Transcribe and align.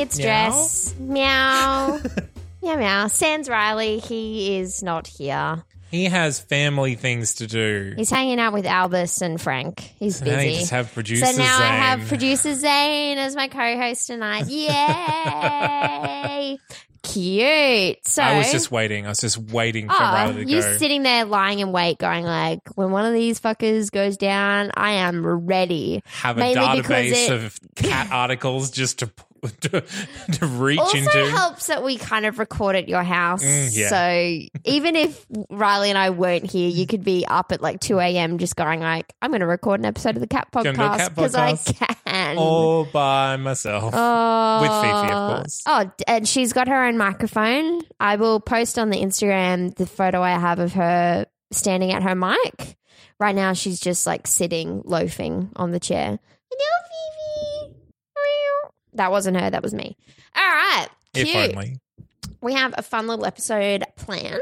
It's 0.00 0.18
Meow? 0.18 0.24
Jess. 0.24 0.94
Meow. 0.98 2.00
meow 2.62 2.76
meow. 2.76 3.06
Sans 3.08 3.48
Riley, 3.48 3.98
he 3.98 4.58
is 4.58 4.82
not 4.82 5.06
here. 5.06 5.62
He 5.90 6.04
has 6.04 6.38
family 6.38 6.94
things 6.94 7.34
to 7.34 7.48
do. 7.48 7.94
He's 7.96 8.10
hanging 8.10 8.38
out 8.38 8.52
with 8.52 8.64
Albus 8.64 9.22
and 9.22 9.40
Frank. 9.40 9.80
He's 9.98 10.22
Now 10.22 10.36
busy. 10.36 10.50
you 10.52 10.58
just 10.60 10.70
have 10.70 10.92
producer 10.94 11.26
so 11.26 11.36
now 11.42 11.58
I 11.58 11.66
have 11.66 12.06
producer 12.06 12.54
Zane 12.54 13.18
as 13.18 13.34
my 13.34 13.48
co-host 13.48 14.06
tonight. 14.06 14.46
Yay! 14.46 14.70
Cute. 17.02 18.06
So 18.06 18.22
I 18.22 18.36
was 18.38 18.52
just 18.52 18.70
waiting. 18.70 19.06
I 19.06 19.08
was 19.08 19.18
just 19.18 19.38
waiting 19.38 19.88
for 19.88 19.94
Oh, 19.94 19.98
Riley 19.98 20.44
to 20.44 20.50
you're 20.50 20.60
go. 20.62 20.76
sitting 20.76 21.02
there 21.02 21.24
lying 21.24 21.58
in 21.58 21.72
wait, 21.72 21.98
going 21.98 22.24
like, 22.24 22.60
when 22.76 22.90
one 22.92 23.04
of 23.06 23.12
these 23.14 23.40
fuckers 23.40 23.90
goes 23.90 24.16
down, 24.18 24.70
I 24.76 24.92
am 24.92 25.26
ready. 25.26 26.02
have 26.06 26.36
a 26.36 26.40
Mainly 26.40 26.82
database 26.82 27.28
it- 27.28 27.32
of 27.32 27.58
cat 27.74 28.08
articles 28.12 28.70
just 28.70 28.98
to 29.00 29.10
to, 29.60 29.84
to 30.32 30.46
reach 30.46 30.78
also 30.78 30.96
into. 30.98 31.30
helps 31.30 31.66
that 31.68 31.82
we 31.82 31.96
kind 31.96 32.26
of 32.26 32.38
record 32.38 32.76
at 32.76 32.88
your 32.88 33.02
house. 33.02 33.44
Mm, 33.44 33.68
yeah. 33.72 33.88
So 33.88 34.60
even 34.64 34.96
if 34.96 35.26
Riley 35.50 35.88
and 35.88 35.98
I 35.98 36.10
weren't 36.10 36.50
here, 36.50 36.68
you 36.68 36.86
could 36.86 37.04
be 37.04 37.24
up 37.26 37.52
at 37.52 37.60
like 37.62 37.80
2 37.80 37.98
a.m. 37.98 38.38
just 38.38 38.56
going 38.56 38.80
like, 38.80 39.12
I'm 39.22 39.30
going 39.30 39.40
to 39.40 39.46
record 39.46 39.80
an 39.80 39.86
episode 39.86 40.16
of 40.16 40.20
the 40.20 40.26
Cat 40.26 40.48
Gonna 40.52 40.72
do 40.72 40.80
a 40.80 40.84
Podcast 40.84 41.14
because 41.14 41.34
I 41.34 41.52
podcast. 41.52 41.96
can. 42.04 42.38
all 42.38 42.84
by 42.84 43.36
myself. 43.36 43.92
Oh, 43.96 44.60
With 44.62 44.70
Fifi, 44.70 45.12
of 45.12 45.36
course. 45.36 45.62
Oh, 45.66 45.90
and 46.06 46.28
she's 46.28 46.52
got 46.52 46.68
her 46.68 46.84
own 46.84 46.98
microphone. 46.98 47.80
I 47.98 48.16
will 48.16 48.40
post 48.40 48.78
on 48.78 48.90
the 48.90 48.98
Instagram 48.98 49.74
the 49.74 49.86
photo 49.86 50.22
I 50.22 50.32
have 50.38 50.58
of 50.58 50.72
her 50.74 51.26
standing 51.52 51.92
at 51.92 52.02
her 52.02 52.14
mic. 52.14 52.76
Right 53.18 53.34
now, 53.34 53.52
she's 53.52 53.80
just 53.80 54.06
like 54.06 54.26
sitting, 54.26 54.82
loafing 54.84 55.50
on 55.56 55.72
the 55.72 55.80
chair. 55.80 56.18
Hello, 56.50 56.70
Fifi. 56.88 57.19
That 59.00 59.10
wasn't 59.10 59.40
her. 59.40 59.48
That 59.48 59.62
was 59.62 59.72
me. 59.72 59.96
All 60.36 60.42
right. 60.42 60.88
if 61.14 61.26
Cute. 61.26 61.56
only. 61.56 61.78
We 62.42 62.52
have 62.52 62.74
a 62.76 62.82
fun 62.82 63.06
little 63.06 63.24
episode 63.24 63.82
planned. 63.96 64.40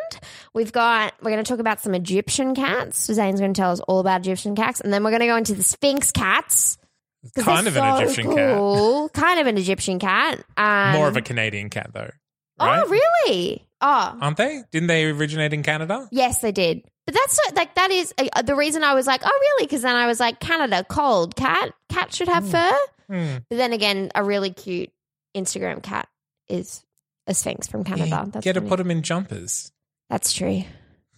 We've 0.53 0.73
got, 0.73 1.15
we're 1.23 1.31
going 1.31 1.45
to 1.45 1.49
talk 1.49 1.61
about 1.61 1.81
some 1.81 1.95
Egyptian 1.95 2.57
cats. 2.57 3.05
Zane's 3.05 3.39
going 3.39 3.55
to 3.55 3.61
tell 3.61 3.71
us 3.71 3.79
all 3.87 4.01
about 4.01 4.21
Egyptian 4.23 4.57
cats. 4.57 4.81
And 4.81 4.93
then 4.93 5.05
we're 5.05 5.11
going 5.11 5.21
to 5.21 5.27
go 5.27 5.37
into 5.37 5.55
the 5.55 5.63
Sphinx 5.63 6.11
cats. 6.11 6.77
Kind 7.37 7.69
of 7.69 7.77
an 7.77 7.83
so 7.99 8.03
Egyptian 8.03 8.35
cat. 8.35 8.57
cool. 8.57 9.09
Kind 9.11 9.39
of 9.39 9.47
an 9.47 9.59
Egyptian 9.59 10.01
cat. 10.01 10.45
Um, 10.57 10.93
More 10.93 11.07
of 11.07 11.17
a 11.17 11.23
Canadian 11.23 11.71
cat, 11.71 11.91
though. 11.93 12.11
Right? 12.61 12.83
Oh, 12.85 12.89
really? 12.89 13.65
Oh, 13.81 14.19
Aren't 14.21 14.39
they? 14.39 14.63
Didn't 14.73 14.89
they 14.89 15.05
originate 15.05 15.53
in 15.53 15.63
Canada? 15.63 16.09
yes, 16.11 16.41
they 16.41 16.51
did. 16.51 16.83
But 17.07 17.15
that's 17.15 17.37
so, 17.37 17.55
like 17.55 17.75
that 17.77 17.91
is 17.93 18.13
uh, 18.19 18.43
the 18.43 18.55
reason 18.57 18.83
I 18.85 18.95
was 18.95 19.07
like, 19.07 19.23
oh, 19.25 19.39
really? 19.41 19.67
Because 19.67 19.83
then 19.83 19.95
I 19.97 20.07
was 20.07 20.19
like, 20.21 20.41
Canada, 20.41 20.85
cold 20.89 21.37
cat, 21.37 21.73
cat 21.89 22.13
should 22.13 22.29
have 22.29 22.49
fur. 22.49 22.73
Hmm. 23.09 23.39
But 23.49 23.57
then 23.57 23.73
again, 23.73 24.11
a 24.15 24.23
really 24.23 24.51
cute 24.51 24.91
Instagram 25.37 25.83
cat 25.83 26.09
is 26.49 26.83
a 27.27 27.35
sphinx 27.35 27.67
from 27.67 27.85
Canada. 27.85 28.09
Yeah, 28.09 28.25
That's 28.31 28.45
get 28.45 28.53
to 28.55 28.61
funny. 28.61 28.69
put 28.71 28.77
them 28.79 28.91
in 28.91 29.03
jumpers. 29.03 29.73
That's 30.11 30.33
true. 30.33 30.65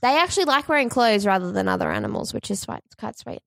They 0.02 0.16
actually 0.18 0.46
like 0.46 0.68
wearing 0.68 0.88
clothes 0.88 1.26
rather 1.26 1.52
than 1.52 1.68
other 1.68 1.90
animals, 1.90 2.32
which 2.32 2.50
is 2.50 2.64
quite, 2.64 2.82
quite 2.98 3.18
sweet. 3.18 3.40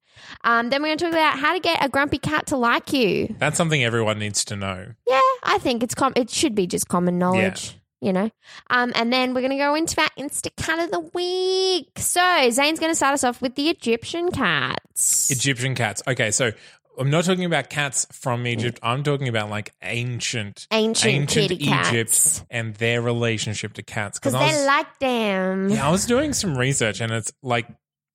Um, 0.44 0.70
then 0.70 0.82
we're 0.84 0.90
going 0.90 0.98
to 1.00 1.06
talk 1.06 1.14
about 1.14 1.40
how 1.40 1.53
to 1.53 1.59
get 1.59 1.84
a 1.84 1.90
grumpy 1.90 2.20
cat 2.20 2.46
to 2.48 2.58
like 2.58 2.94
you. 2.94 3.36
That's 3.40 3.58
something 3.58 3.84
everyone 3.84 4.20
needs 4.20 4.46
to 4.46 4.56
know. 4.56 4.86
Yeah, 5.08 5.20
I 5.44 5.58
think 5.59 5.82
it's 5.82 5.96
com- 5.96 6.14
it 6.16 6.30
should 6.30 6.53
be 6.53 6.68
just 6.68 6.88
common 6.88 7.18
knowledge, 7.18 7.80
you 8.02 8.14
know. 8.14 8.30
Um, 8.70 8.92
and 8.94 9.12
then 9.12 9.34
we're 9.34 9.42
going 9.42 9.50
to 9.52 9.58
go 9.58 9.74
into 9.74 10.00
our 10.00 10.09
Insta 10.20 10.56
cat 10.56 10.78
of 10.78 10.92
the 10.92 11.00
week. 11.00 11.90
So 11.98 12.50
Zane's 12.52 12.80
going 12.80 12.92
to 12.92 12.96
start 12.96 13.16
us 13.16 13.24
off 13.24 13.42
with 13.42 13.56
the 13.56 13.70
Egyptian 13.70 14.30
cats. 14.30 15.32
Egyptian 15.32 15.74
cats. 15.74 16.03
Okay, 16.08 16.30
so 16.30 16.52
I'm 16.98 17.09
not 17.09 17.26
talking 17.26 17.46
about 17.46 17.70
cats 17.70 18.06
from 18.12 18.46
Egypt. 18.46 18.80
I'm 18.84 19.04
talking 19.04 19.28
about 19.28 19.50
like 19.50 19.74
ancient, 19.81 20.68
Ancient 20.72 21.30
kitty 21.30 21.56
Egypt 21.56 21.68
cats. 21.68 22.46
and 22.50 22.76
their 22.76 23.02
relationship 23.02 23.74
to 23.74 23.84
cats. 23.84 24.20
because 24.20 24.34
they 24.34 24.66
like 24.66 25.00
them. 25.00 25.70
yeah, 25.70 25.88
I 25.88 25.92
was 25.92 26.06
doing 26.06 26.34
some 26.34 26.58
research, 26.58 27.02
and 27.02 27.12
it's 27.12 27.32
like 27.42 27.68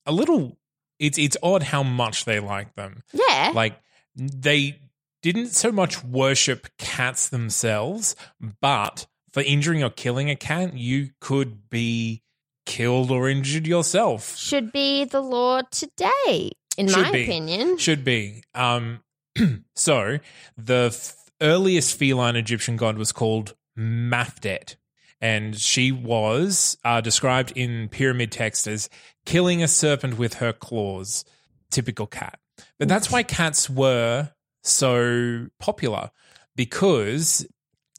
a 0.06 0.12
little. 0.12 0.56
It's 0.99 1.19
it's 1.19 1.37
odd 1.43 1.62
how 1.62 1.83
much 1.83 2.25
they 2.25 2.41
like 2.41 2.75
them. 2.75 3.03
Yeah. 3.12 3.53
Like 3.55 3.81
they 4.17 4.81
didn't 5.22 5.49
so 5.49 5.71
much 5.72 6.03
worship 6.05 6.69
cats 6.78 7.28
themselves, 7.28 8.15
but 8.61 9.06
for 9.33 9.43
injuring 9.43 9.83
or 9.84 9.91
killing 9.91 10.31
a 10.31 10.37
cat, 10.37 10.75
you 10.77 11.11
could 11.21 11.69
be 11.71 12.22
killed 12.67 13.11
or 13.11 13.28
injured 13.28 13.67
yourself. 13.67 14.37
should 14.37 14.72
be 14.72 15.05
the 15.05 15.21
law 15.21 15.62
today, 15.71 16.53
in 16.78 16.89
Should 16.89 17.03
my 17.03 17.12
be. 17.12 17.25
opinion. 17.25 17.77
Should 17.77 18.05
be. 18.05 18.43
Um, 18.55 19.00
so 19.75 20.19
the 20.56 20.91
f- 20.93 21.15
earliest 21.43 21.99
feline 21.99 22.37
Egyptian 22.37 22.77
god 22.77 22.97
was 22.97 23.12
called 23.12 23.55
Mafdet, 23.77 24.77
and 25.21 25.59
she 25.59 25.93
was 25.93 26.78
uh, 26.84 27.00
described 27.00 27.53
in 27.56 27.88
pyramid 27.88 28.33
text 28.33 28.67
as 28.67 28.88
killing 29.27 29.62
a 29.62 29.69
serpent 29.69 30.17
with 30.17 30.34
her 30.34 30.53
claws. 30.53 31.25
Typical 31.71 32.06
cat. 32.06 32.38
But 32.78 32.88
that's 32.88 33.11
why 33.11 33.22
cats 33.22 33.69
were 33.69 34.31
so 34.62 35.49
popular 35.59 36.11
because 36.56 37.47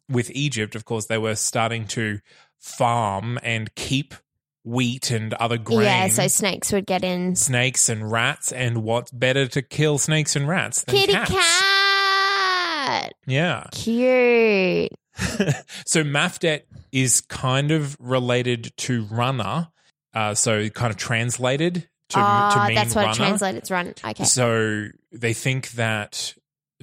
with 0.09 0.31
Egypt, 0.31 0.73
of 0.75 0.85
course, 0.85 1.05
they 1.05 1.17
were 1.19 1.35
starting 1.35 1.85
to 1.87 2.19
farm 2.57 3.37
and 3.43 3.73
keep 3.75 4.15
wheat 4.63 5.11
and 5.11 5.33
other 5.35 5.57
grain 5.57 5.81
Yeah, 5.85 6.07
so 6.09 6.27
snakes 6.27 6.71
would 6.71 6.85
get 6.85 7.03
in. 7.03 7.35
snakes 7.35 7.89
and 7.89 8.11
rats, 8.11 8.51
and 8.51 8.83
what's 8.83 9.11
better 9.11 9.47
to 9.47 9.61
kill 9.61 9.97
snakes 9.97 10.35
and 10.35 10.47
rats 10.47 10.83
than 10.83 10.95
Kitty 10.95 11.13
cats? 11.13 11.31
cat. 11.31 13.13
Yeah. 13.27 13.65
Cute. 13.71 14.91
so 15.85 16.03
Mafdet 16.03 16.61
is 16.91 17.21
kind 17.21 17.71
of 17.71 17.95
related 17.99 18.71
to 18.77 19.03
runner, 19.05 19.69
uh, 20.13 20.33
so 20.33 20.69
kind 20.69 20.91
of 20.91 20.97
translated 20.97 21.75
to, 22.09 22.15
to 22.15 22.19
Ah, 22.19 22.65
mean 22.67 22.75
that's 22.75 22.95
what 22.95 23.01
runner. 23.05 23.13
it 23.13 23.17
translates 23.17 23.71
run. 23.71 23.93
Okay. 24.05 24.23
So 24.23 24.87
they 25.11 25.33
think 25.33 25.71
that 25.71 26.33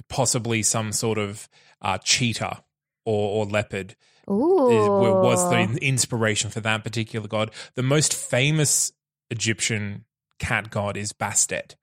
possibly 0.07 0.63
some 0.63 0.91
sort 0.91 1.17
of 1.17 1.49
uh, 1.81 1.97
cheetah 1.97 2.63
or, 3.05 3.39
or 3.39 3.45
leopard 3.45 3.95
Ooh. 4.29 4.69
is, 4.69 4.87
was 4.87 5.49
the 5.49 5.77
inspiration 5.85 6.49
for 6.49 6.59
that 6.61 6.83
particular 6.83 7.27
god. 7.27 7.51
The 7.75 7.83
most 7.83 8.13
famous 8.13 8.91
Egyptian 9.29 10.05
cat 10.39 10.69
god 10.69 10.97
is 10.97 11.13
Bastet. 11.13 11.75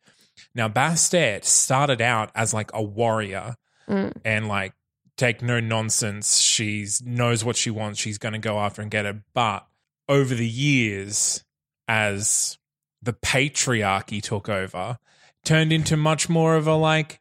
Now, 0.55 0.69
Bastet 0.69 1.44
started 1.44 2.00
out 2.00 2.31
as 2.34 2.55
like 2.55 2.71
a 2.75 2.82
warrior 2.82 3.56
Mm. 3.88 4.12
and 4.25 4.49
like 4.49 4.72
take 5.16 5.43
no 5.43 5.60
nonsense. 5.60 6.38
She 6.41 6.87
knows 7.05 7.44
what 7.44 7.56
she 7.56 7.71
wants. 7.71 8.00
She's 8.00 8.16
going 8.19 8.32
to 8.32 8.38
go 8.38 8.59
after 8.59 8.82
and 8.82 8.91
get 8.91 9.05
it. 9.05 9.16
But 9.34 9.66
over 10.09 10.34
the 10.34 10.49
years, 10.49 11.44
as 11.87 12.58
the 13.02 13.12
patriarchy 13.12 14.23
took 14.23 14.49
over, 14.49 14.99
turned 15.44 15.73
into 15.73 15.97
much 15.97 16.29
more 16.29 16.56
of 16.56 16.67
a 16.67 16.75
like, 16.75 17.20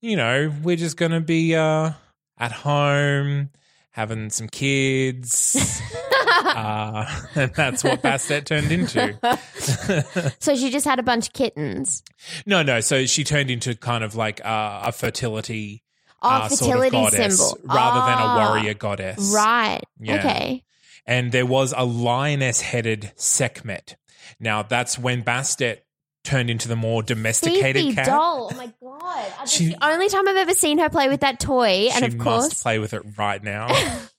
you 0.00 0.16
know, 0.16 0.50
we're 0.62 0.76
just 0.76 0.96
going 0.96 1.12
to 1.12 1.20
be 1.20 1.54
uh, 1.54 1.92
at 2.38 2.52
home 2.52 3.50
having 3.90 4.30
some 4.30 4.48
kids. 4.48 5.80
uh, 6.44 7.04
and 7.34 7.52
that's 7.54 7.82
what 7.84 8.02
Bastet 8.02 8.44
turned 8.44 8.70
into. 8.72 9.18
So 10.40 10.56
she 10.56 10.70
just 10.70 10.86
had 10.86 10.98
a 10.98 11.02
bunch 11.02 11.28
of 11.28 11.32
kittens. 11.34 12.02
no, 12.46 12.62
no. 12.62 12.80
So 12.80 13.04
she 13.06 13.24
turned 13.24 13.50
into 13.50 13.74
kind 13.74 14.02
of 14.04 14.14
like 14.14 14.44
uh, 14.44 14.82
a 14.84 14.92
fertility, 14.92 15.82
Oh, 16.22 16.28
uh, 16.30 16.48
sort 16.48 16.52
of 16.52 16.58
fertility 16.68 16.96
goddess 16.96 17.38
symbol. 17.38 17.58
rather 17.74 18.00
than 18.00 18.18
a 18.18 18.22
Ah, 18.26 18.48
warrior 18.50 18.74
goddess. 18.74 19.30
Right. 19.34 19.82
Yeah. 20.00 20.16
Okay. 20.18 20.64
And 21.06 21.32
there 21.32 21.46
was 21.46 21.74
a 21.76 21.84
lioness 21.84 22.60
headed 22.60 23.12
Sekhmet. 23.16 23.96
Now, 24.40 24.62
that's 24.62 24.98
when 24.98 25.22
Bastet 25.22 25.78
turned 26.24 26.50
into 26.50 26.68
the 26.68 26.76
more 26.76 27.02
domesticated 27.02 27.82
Fifi 27.82 27.94
cat. 27.94 28.06
doll. 28.06 28.50
Oh 28.52 28.56
my 28.56 28.72
god. 29.14 29.32
That's 29.38 29.52
She- 29.52 29.66
the 29.66 29.84
only 29.84 30.08
time 30.08 30.28
I've 30.28 30.36
ever 30.36 30.54
seen 30.54 30.78
her 30.78 30.88
play 30.88 31.08
with 31.08 31.20
that 31.20 31.40
toy. 31.40 31.88
And 31.92 31.98
she 32.00 32.04
of 32.06 32.16
must 32.16 32.24
course, 32.50 32.62
play 32.62 32.78
with 32.78 32.94
it 32.94 33.02
right 33.16 33.42
now. 33.42 33.68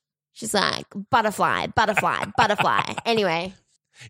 She's 0.34 0.54
like, 0.54 0.86
butterfly, 1.10 1.68
butterfly, 1.68 2.26
butterfly. 2.38 2.82
Anyway. 3.06 3.54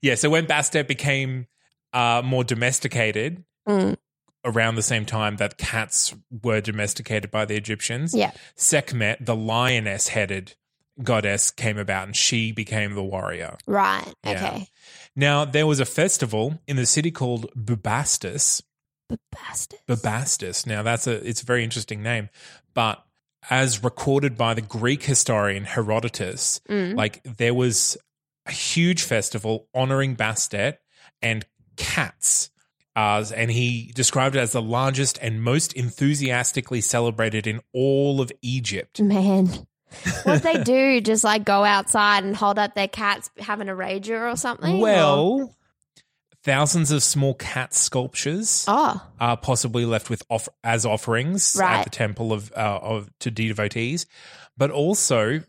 Yeah, 0.02 0.16
so 0.16 0.30
when 0.30 0.46
Bastet 0.46 0.88
became 0.88 1.48
uh, 1.94 2.22
more 2.24 2.44
domesticated 2.44 3.44
Mm, 3.68 3.98
around 4.46 4.76
the 4.76 4.82
same 4.82 5.06
time 5.06 5.36
that 5.38 5.58
cats 5.58 6.14
were 6.44 6.62
domesticated 6.62 7.30
by 7.30 7.46
the 7.46 7.56
Egyptians, 7.56 8.16
yeah. 8.16 8.32
Sekhmet, 8.56 9.26
the 9.26 9.36
lioness 9.36 10.08
headed 10.10 10.56
goddess, 11.04 11.50
came 11.52 11.78
about 11.78 12.06
and 12.08 12.16
she 12.16 12.52
became 12.52 12.94
the 12.94 13.04
warrior. 13.04 13.58
Right. 13.68 14.12
Yeah. 14.24 14.32
Okay. 14.32 14.68
Now, 15.16 15.46
there 15.46 15.66
was 15.68 15.80
a 15.80 15.86
festival 15.86 16.60
in 16.68 16.76
the 16.78 16.86
city 16.86 17.10
called 17.12 17.48
Bubastis. 17.56 18.62
Bubastis. 19.88 20.66
Now, 20.66 20.84
that's 20.84 21.08
a 21.08 21.28
it's 21.28 21.42
a 21.42 21.46
very 21.46 21.64
interesting 21.64 22.02
name, 22.04 22.30
but 22.74 23.04
as 23.50 23.84
recorded 23.84 24.38
by 24.38 24.54
the 24.54 24.62
Greek 24.62 25.04
historian 25.04 25.64
Herodotus, 25.64 26.60
Mm. 26.70 26.96
like 26.96 27.22
there 27.24 27.54
was 27.54 27.98
a 28.46 28.52
huge 28.52 29.04
festival 29.04 29.68
honoring 29.74 30.16
Bastet 30.16 30.78
and 31.22 31.46
cats. 31.78 32.50
Uh, 32.96 33.24
and 33.34 33.50
he 33.50 33.92
described 33.96 34.36
it 34.36 34.40
as 34.40 34.52
the 34.52 34.62
largest 34.62 35.18
and 35.22 35.42
most 35.42 35.72
enthusiastically 35.74 36.82
celebrated 36.82 37.48
in 37.48 37.62
all 37.74 38.20
of 38.20 38.32
Egypt. 38.42 39.00
Man. 39.02 39.50
What 40.24 40.44
they 40.44 40.62
do, 40.64 41.02
just 41.02 41.24
like 41.24 41.44
go 41.46 41.64
outside 41.64 42.24
and 42.24 42.36
hold 42.36 42.60
up 42.60 42.76
their 42.76 42.88
cats 42.88 43.32
having 43.40 43.70
a 43.70 43.74
rager 43.74 44.32
or 44.32 44.36
something? 44.38 44.76
or- 44.78 44.82
Well, 44.82 45.56
thousands 46.44 46.92
of 46.92 47.04
small 47.04 47.34
cat 47.34 47.74
sculptures 47.74 48.66
Oh, 48.68 49.02
are 49.20 49.38
possibly 49.38 49.86
left 49.86 50.10
with 50.10 50.24
off- 50.30 50.50
as 50.64 50.86
offerings 50.86 51.60
at 51.60 51.84
the 51.84 51.90
temple 51.90 52.32
of 52.34 52.52
uh, 52.56 52.80
of 52.82 53.10
to 53.20 53.32
devotees, 53.32 54.06
but 54.58 54.72
also 54.72 55.42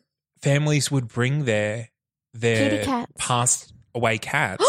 families 0.43 0.91
would 0.91 1.09
bring 1.09 1.45
their 1.45 1.89
their 2.35 2.83
passed 3.19 3.73
away 3.95 4.19
cats, 4.19 4.65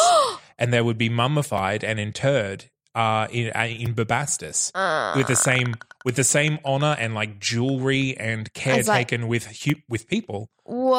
and 0.59 0.73
they 0.73 0.81
would 0.81 0.97
be 0.97 1.09
mummified 1.09 1.83
and 1.83 2.00
interred 2.00 2.65
uh, 2.95 3.27
in 3.31 3.51
uh, 3.56 3.65
in 3.69 3.94
Bubastis 3.94 4.71
Uh, 4.75 5.13
with 5.15 5.27
the 5.27 5.35
same 5.35 5.75
with 6.03 6.15
the 6.15 6.24
same 6.24 6.57
honor 6.65 6.95
and 7.00 7.13
like 7.13 7.39
jewelry 7.39 8.17
and 8.17 8.51
care 8.53 8.79
As 8.79 8.88
like- 8.88 9.07
taken 9.09 9.27
with 9.27 9.45
hu- 9.63 9.81
with 9.88 10.07
people. 10.07 10.50
Whoa. 10.65 10.97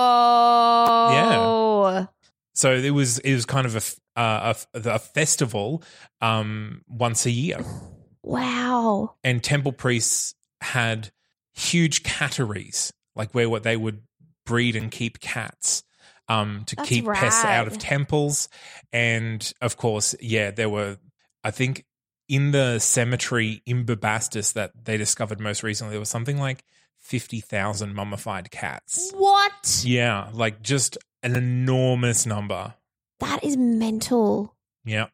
So 2.55 2.75
it 2.75 2.91
was 2.91 3.19
it 3.19 3.35
was 3.35 3.47
kind 3.47 3.67
of 3.67 3.77
a 3.77 4.21
uh, 4.21 4.55
a, 4.75 4.79
a 4.91 4.99
festival 4.99 5.83
um, 6.21 6.83
once 6.89 7.27
a 7.27 7.31
year. 7.31 7.59
Wow. 8.25 9.17
and 9.25 9.43
temple 9.43 9.73
priests 9.73 10.35
had 10.61 11.11
huge 11.55 12.03
catteries, 12.03 12.93
like 13.17 13.33
where 13.33 13.51
what 13.51 13.65
they 13.65 13.77
would 13.77 14.03
breed 14.47 14.77
and 14.77 14.91
keep 14.91 15.19
cats 15.21 15.83
um, 16.29 16.63
to 16.67 16.77
That's 16.77 16.89
keep 16.89 17.07
pests 17.07 17.45
out 17.45 17.67
of 17.67 17.79
temples. 17.79 18.49
And 18.93 19.53
of 19.61 19.77
course, 19.77 20.15
yeah, 20.21 20.51
there 20.51 20.69
were, 20.69 20.99
I 21.43 21.51
think, 21.51 21.85
in 22.29 22.53
the 22.53 22.79
cemetery 22.79 23.63
in 23.67 23.85
Bubastis 23.85 24.53
that 24.55 24.73
they 24.85 24.97
discovered 24.97 25.41
most 25.41 25.63
recently, 25.63 25.93
there 25.93 26.01
was 26.01 26.09
something 26.09 26.39
like 26.39 26.65
50,000 27.03 27.95
mummified 27.95 28.51
cats. 28.51 29.13
What? 29.15 29.83
Yeah, 29.85 30.29
like 30.33 30.63
just 30.63 30.97
an 31.23 31.37
enormous 31.37 32.25
number. 32.27 32.75
That 33.21 33.45
is 33.45 33.57
mental. 33.57 34.55
Yeah. 34.85 35.07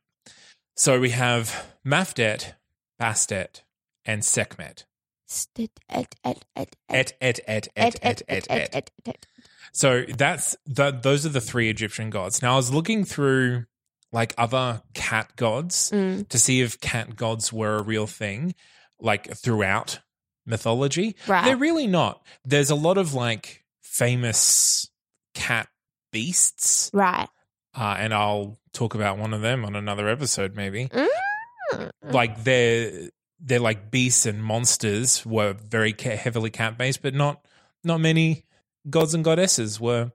So 0.77 1.01
we 1.01 1.11
have 1.11 1.67
Mafdet, 1.87 2.55
Bastet, 3.01 3.63
and 4.05 4.23
Sekhmet. 4.23 4.85
St- 5.27 5.71
et, 5.91 6.15
et, 6.25 6.45
et, 6.57 6.75
Et, 6.89 7.13
et, 7.21 7.41
et, 7.47 7.69
et, 7.77 7.97
et, 8.03 8.23
et, 8.29 8.47
et. 8.51 8.91
et. 9.07 9.27
So 9.73 10.05
that's 10.17 10.57
that. 10.67 11.03
Those 11.03 11.27
are 11.27 11.31
the 11.31 11.41
three 11.43 11.69
Egyptian 11.69 12.09
gods. 12.09 12.41
Now 12.41 12.55
I 12.55 12.57
was 12.57 12.73
looking 12.73 13.05
through 13.05 13.65
like 14.11 14.33
other 14.39 14.81
cat 14.95 15.37
gods 15.37 15.91
Mm. 15.91 16.27
to 16.29 16.39
see 16.39 16.63
if 16.63 16.81
cat 16.81 17.15
gods 17.17 17.53
were 17.53 17.77
a 17.77 17.83
real 17.83 18.07
thing, 18.07 18.55
like 18.99 19.31
throughout 19.37 20.01
mythology. 20.49 21.15
Right. 21.29 21.45
They're 21.45 21.57
really 21.57 21.87
not. 21.87 22.25
There's 22.45 22.71
a 22.71 22.75
lot 22.75 22.99
of 22.99 23.15
like 23.15 23.65
famous 23.83 24.89
cat 25.35 25.69
beasts, 26.13 26.91
Right. 26.93 27.29
uh, 27.77 27.97
and 27.99 28.15
I'll 28.15 28.59
talk 28.73 28.95
about 28.95 29.19
one 29.19 29.35
of 29.35 29.43
them 29.43 29.65
on 29.65 29.77
another 29.77 30.09
episode, 30.09 30.57
maybe. 30.57 30.89
Mm. 30.89 31.91
Like 32.03 32.45
they're 32.45 33.11
they're 33.41 33.61
like 33.61 33.91
beasts 33.91 34.27
and 34.27 34.43
monsters 34.43 35.25
were 35.27 35.53
very 35.53 35.93
ca- 35.93 36.17
heavily 36.17 36.51
cat 36.51 36.77
based, 36.79 37.03
but 37.03 37.15
not 37.15 37.45
not 37.85 38.01
many 38.01 38.45
gods 38.89 39.15
and 39.15 39.23
goddesses 39.23 39.79
were 39.79 40.11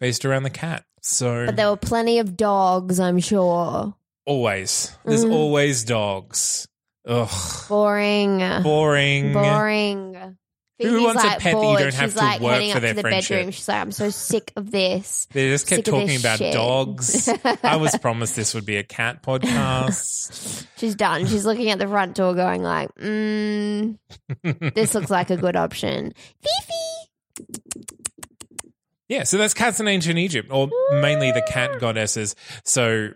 based 0.00 0.24
around 0.24 0.42
the 0.42 0.50
cat. 0.50 0.84
So 1.00 1.46
But 1.46 1.56
there 1.56 1.70
were 1.70 1.76
plenty 1.76 2.18
of 2.18 2.36
dogs, 2.36 2.98
I'm 2.98 3.20
sure. 3.20 3.94
always 4.26 4.96
there's 5.04 5.24
Mhm. 5.24 5.32
always 5.32 5.84
dogs. 5.84 6.66
Ugh, 7.06 7.68
Boring. 7.68 8.38
boring. 8.62 9.32
Boring. 9.32 10.36
Who 10.82 11.04
wants 11.04 11.24
a 11.24 11.26
like, 11.28 11.38
pet 11.38 11.54
that 11.54 11.62
you 11.62 11.78
don't 11.78 11.94
have 11.94 12.10
She's 12.10 12.14
to 12.14 12.18
like 12.18 12.40
work 12.42 12.52
heading 12.54 12.70
for 12.72 12.76
up 12.76 12.82
their 12.82 12.90
to 12.90 12.96
the 12.96 13.00
friendship? 13.00 13.36
bedroom. 13.36 13.50
She's 13.52 13.66
like, 13.68 13.80
I'm 13.80 13.92
so 13.92 14.10
sick 14.10 14.52
of 14.56 14.70
this. 14.70 15.26
They 15.32 15.48
just 15.48 15.66
kept 15.66 15.86
Sick 15.86 15.94
of 15.94 16.00
this 16.00 16.02
talking 16.02 16.20
about 16.20 16.38
shit. 16.38 16.52
dogs. 16.52 17.28
I 17.62 17.76
was 17.76 17.96
promised 17.96 18.36
this 18.36 18.52
would 18.54 18.66
be 18.66 18.76
a 18.76 18.82
cat 18.82 19.22
podcast. 19.22 20.66
She's 20.76 20.94
done. 20.94 21.24
She's 21.26 21.46
looking 21.46 21.70
at 21.70 21.78
the 21.78 21.86
front 21.88 22.14
door, 22.14 22.34
going 22.34 22.62
like, 22.62 22.94
mm, 22.96 23.96
"This 24.74 24.94
looks 24.94 25.10
like 25.10 25.30
a 25.30 25.36
good 25.38 25.56
option." 25.56 26.12
Fifi. 26.42 27.46
Yeah, 29.08 29.22
so 29.22 29.38
that's 29.38 29.54
cats 29.54 29.80
in 29.80 29.88
ancient 29.88 30.18
Egypt, 30.18 30.48
or 30.50 30.68
mainly 31.00 31.30
the 31.32 31.42
cat 31.42 31.78
goddesses. 31.78 32.34
So 32.64 33.10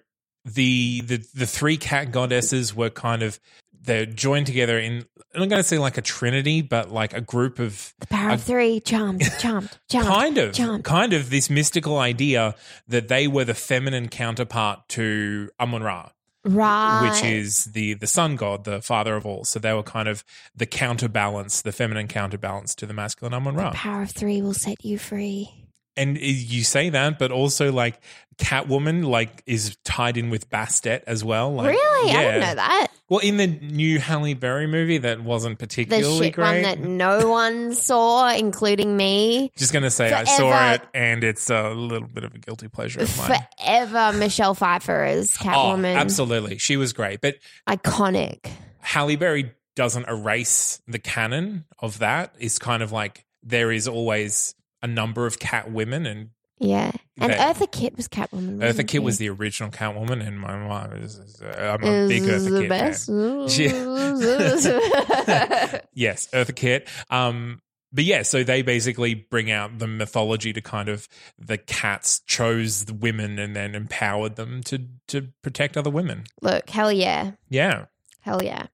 the 0.46 1.02
the 1.02 1.16
the 1.34 1.46
three 1.46 1.76
cat 1.76 2.12
goddesses 2.12 2.74
were 2.74 2.90
kind 2.90 3.22
of 3.22 3.38
they're 3.82 4.06
joined 4.06 4.46
together 4.46 4.78
in 4.78 5.06
I'm 5.32 5.40
not 5.42 5.48
going 5.48 5.62
to 5.62 5.68
say 5.68 5.78
like 5.78 5.96
a 5.96 6.02
trinity, 6.02 6.60
but 6.60 6.90
like 6.90 7.14
a 7.14 7.20
group 7.20 7.60
of 7.60 7.94
The 8.00 8.06
power 8.08 8.32
of 8.32 8.42
three. 8.42 8.80
Charmed. 8.80 9.22
Charmed. 9.38 9.78
Charmed. 9.88 10.08
kind 10.08 10.38
of 10.38 10.52
Charmed. 10.54 10.82
kind 10.84 11.12
of 11.12 11.30
this 11.30 11.48
mystical 11.48 11.98
idea 11.98 12.56
that 12.88 13.06
they 13.08 13.28
were 13.28 13.44
the 13.44 13.54
feminine 13.54 14.08
counterpart 14.08 14.88
to 14.90 15.50
Amun 15.60 15.84
Ra, 15.84 16.10
Right. 16.44 17.08
which 17.12 17.22
is 17.30 17.66
the 17.66 17.94
the 17.94 18.08
sun 18.08 18.34
god, 18.34 18.64
the 18.64 18.82
father 18.82 19.14
of 19.14 19.24
all. 19.24 19.44
So 19.44 19.58
they 19.60 19.72
were 19.72 19.84
kind 19.84 20.08
of 20.08 20.24
the 20.56 20.66
counterbalance, 20.66 21.62
the 21.62 21.70
feminine 21.72 22.08
counterbalance 22.08 22.74
to 22.76 22.86
the 22.86 22.92
masculine 22.94 23.34
Amun 23.34 23.54
Ra. 23.54 23.70
the 23.70 23.76
power 23.76 24.02
of 24.02 24.10
three 24.10 24.42
will 24.42 24.54
set 24.54 24.84
you 24.84 24.98
free. 24.98 25.59
And 26.00 26.18
you 26.18 26.64
say 26.64 26.88
that, 26.90 27.18
but 27.18 27.30
also 27.30 27.70
like 27.72 28.00
Catwoman 28.38 29.04
like 29.04 29.42
is 29.46 29.76
tied 29.84 30.16
in 30.16 30.30
with 30.30 30.48
Bastet 30.50 31.02
as 31.06 31.22
well. 31.22 31.52
Like, 31.52 31.68
really? 31.68 32.10
I 32.12 32.22
didn't 32.22 32.40
know 32.40 32.54
that. 32.54 32.86
Well, 33.10 33.18
in 33.20 33.36
the 33.38 33.48
new 33.48 33.98
Halle 33.98 34.34
Berry 34.34 34.66
movie, 34.68 34.98
that 34.98 35.20
wasn't 35.20 35.58
The 35.58 35.66
particularly 35.66 36.26
shit 36.26 36.34
great. 36.34 36.44
one 36.46 36.62
that 36.62 36.78
no 36.80 37.28
one 37.28 37.74
saw, 37.74 38.32
including 38.32 38.96
me. 38.96 39.50
Just 39.56 39.72
gonna 39.72 39.90
say 39.90 40.12
I 40.12 40.24
saw 40.24 40.72
it, 40.74 40.82
and 40.94 41.22
it's 41.24 41.50
a 41.50 41.70
little 41.70 42.08
bit 42.08 42.24
of 42.24 42.34
a 42.34 42.38
guilty 42.38 42.68
pleasure 42.68 43.00
of 43.00 43.18
mine. 43.18 43.38
Forever, 43.58 44.16
Michelle 44.16 44.54
Pfeiffer 44.54 45.02
as 45.04 45.36
Oh, 45.40 45.44
Catwoman. 45.44 45.96
absolutely, 45.96 46.58
she 46.58 46.76
was 46.76 46.92
great, 46.92 47.20
but 47.20 47.36
Iconic. 47.68 48.46
Halle 48.80 49.16
Berry 49.16 49.52
doesn't 49.74 50.08
erase 50.08 50.80
the 50.88 50.98
canon 50.98 51.64
of 51.78 51.98
that. 51.98 52.34
It's 52.38 52.58
kind 52.58 52.82
of 52.82 52.92
like 52.92 53.24
there 53.42 53.70
is 53.72 53.88
always 53.88 54.54
a 54.82 54.86
number 54.86 55.26
of 55.26 55.38
cat 55.38 55.70
women, 55.70 56.06
and 56.06 56.30
Yeah. 56.58 56.92
And 57.18 57.32
That- 57.32 57.56
Eartha 57.56 57.70
Kitt 57.70 57.96
was 57.96 58.08
Catwoman. 58.08 58.58
Eartha 58.58 58.78
Kitt 58.78 58.90
she? 58.90 58.98
was 58.98 59.18
the 59.18 59.28
original 59.30 59.70
Catwoman, 59.70 60.26
and 60.26 60.38
my 60.40 60.56
mom 60.56 60.92
is. 60.92 61.16
is- 61.18 61.42
I'm 61.42 61.82
a 61.82 61.86
Is 61.86 62.08
big 62.08 62.22
Eartha 62.22 62.50
the 62.50 62.60
Kitt 62.60 62.68
best. 62.68 63.06
fan. 65.70 65.80
yes, 65.94 66.28
Eartha 66.32 66.54
Kitt. 66.54 66.88
Um, 67.10 67.60
but 67.92 68.04
yeah, 68.04 68.22
so 68.22 68.44
they 68.44 68.62
basically 68.62 69.14
bring 69.14 69.50
out 69.50 69.78
the 69.78 69.86
mythology 69.86 70.52
to 70.52 70.60
kind 70.60 70.88
of 70.88 71.08
the 71.38 71.58
cats 71.58 72.20
chose 72.26 72.84
the 72.84 72.94
women 72.94 73.38
and 73.38 73.56
then 73.56 73.74
empowered 73.74 74.36
them 74.36 74.62
to 74.64 74.86
to 75.08 75.28
protect 75.42 75.76
other 75.76 75.90
women. 75.90 76.24
Look, 76.40 76.70
hell 76.70 76.92
yeah. 76.92 77.32
Yeah. 77.48 77.86
Hell 78.20 78.42
yeah. 78.44 78.66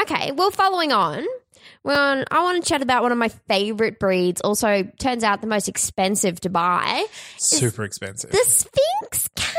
Okay, 0.00 0.32
well, 0.32 0.50
following 0.50 0.92
on, 0.92 1.24
well, 1.84 2.24
I 2.30 2.42
want 2.42 2.62
to 2.62 2.68
chat 2.68 2.82
about 2.82 3.02
one 3.02 3.12
of 3.12 3.18
my 3.18 3.28
favorite 3.28 3.98
breeds. 3.98 4.40
Also, 4.42 4.82
turns 4.98 5.24
out 5.24 5.40
the 5.40 5.46
most 5.46 5.68
expensive 5.68 6.40
to 6.40 6.50
buy 6.50 7.06
Super 7.38 7.84
expensive. 7.84 8.30
the 8.30 8.44
Sphinx 8.44 9.28
cat. 9.36 9.56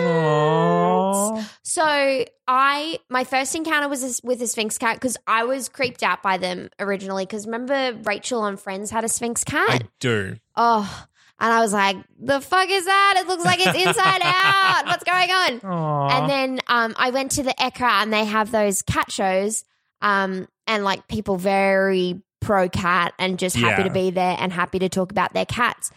Aww. 0.00 1.44
So, 1.62 2.24
I 2.48 2.98
my 3.08 3.24
first 3.24 3.54
encounter 3.54 3.88
was 3.88 4.20
with 4.24 4.42
a 4.42 4.46
Sphinx 4.46 4.78
cat 4.78 4.96
because 4.96 5.16
I 5.26 5.44
was 5.44 5.68
creeped 5.68 6.02
out 6.02 6.22
by 6.22 6.36
them 6.38 6.70
originally. 6.78 7.24
Because 7.24 7.46
remember, 7.46 7.96
Rachel 8.04 8.40
on 8.42 8.56
Friends 8.56 8.90
had 8.90 9.04
a 9.04 9.08
Sphinx 9.08 9.44
cat. 9.44 9.68
I 9.70 9.80
do. 10.00 10.36
oh, 10.56 11.06
and 11.38 11.52
I 11.52 11.60
was 11.60 11.72
like, 11.72 11.96
"The 12.18 12.40
fuck 12.40 12.68
is 12.68 12.84
that? 12.86 13.14
It 13.18 13.26
looks 13.28 13.44
like 13.44 13.60
it's 13.60 13.78
inside 13.86 14.20
out. 14.24 14.86
What's 14.86 15.04
going 15.04 15.30
on?" 15.30 15.60
Aww. 15.60 16.10
And 16.12 16.30
then 16.30 16.60
um, 16.66 16.94
I 16.96 17.10
went 17.10 17.32
to 17.32 17.42
the 17.42 17.54
ECRA 17.58 18.02
and 18.02 18.12
they 18.12 18.24
have 18.24 18.50
those 18.50 18.82
cat 18.82 19.10
shows, 19.12 19.64
um, 20.02 20.48
and 20.70 20.84
like 20.84 21.06
people 21.08 21.36
very 21.36 22.22
pro 22.40 22.68
cat 22.70 23.12
and 23.18 23.38
just 23.38 23.54
happy 23.56 23.82
Yeah. 23.82 23.88
to 23.88 23.92
be 23.92 24.10
there 24.10 24.36
and 24.40 24.50
happy 24.52 24.78
to 24.78 24.88
talk 24.88 25.10
about 25.12 25.34
their 25.34 25.44
cats. 25.46 25.90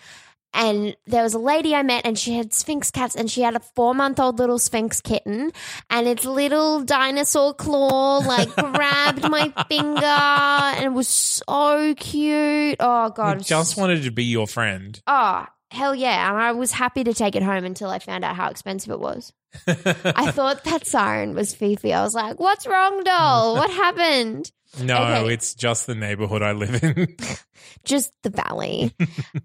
and 0.55 0.95
there 1.07 1.23
was 1.23 1.33
a 1.33 1.39
lady 1.39 1.73
I 1.73 1.81
met, 1.81 2.05
and 2.05 2.15
she 2.19 2.35
had 2.35 2.53
Sphinx 2.53 2.91
cats, 2.91 3.15
and 3.15 3.31
she 3.31 3.41
had 3.41 3.55
a 3.55 3.59
four 3.75 3.95
month 3.95 4.19
old 4.19 4.37
little 4.37 4.59
Sphinx 4.59 5.01
kitten, 5.01 5.51
and 5.89 6.07
its 6.07 6.25
little 6.25 6.83
dinosaur 6.83 7.55
claw 7.55 8.19
like 8.19 8.53
grabbed 8.73 9.27
my 9.31 9.51
finger, 9.67 10.05
and 10.05 10.85
it 10.85 10.93
was 10.93 11.07
so 11.07 11.95
cute. 11.95 12.75
Oh 12.79 13.05
I 13.05 13.09
god, 13.09 13.43
just 13.43 13.77
wanted 13.77 14.03
to 14.03 14.11
be 14.11 14.25
your 14.25 14.45
friend. 14.45 15.01
oh 15.07 15.47
hell 15.71 15.95
yeah! 15.95 16.29
And 16.29 16.37
I 16.39 16.51
was 16.51 16.71
happy 16.71 17.03
to 17.03 17.15
take 17.15 17.35
it 17.35 17.41
home 17.41 17.63
until 17.65 17.89
I 17.89 17.97
found 17.97 18.23
out 18.23 18.35
how 18.35 18.49
expensive 18.49 18.91
it 18.91 18.99
was. 18.99 19.33
I 19.67 20.31
thought 20.33 20.63
that 20.65 20.85
siren 20.87 21.35
was 21.35 21.53
Fifi. 21.53 21.93
I 21.93 22.03
was 22.03 22.13
like, 22.13 22.39
"What's 22.39 22.65
wrong, 22.67 23.03
doll? 23.03 23.55
What 23.55 23.69
happened?" 23.85 24.51
no, 24.81 24.95
Okay. 25.03 25.33
it's 25.33 25.53
just 25.53 25.85
the 25.87 25.93
neighborhood 25.95 26.41
I 26.41 26.53
live 26.53 26.83
in. 26.83 27.15
just 27.85 28.11
the 28.23 28.31
valley. 28.31 28.91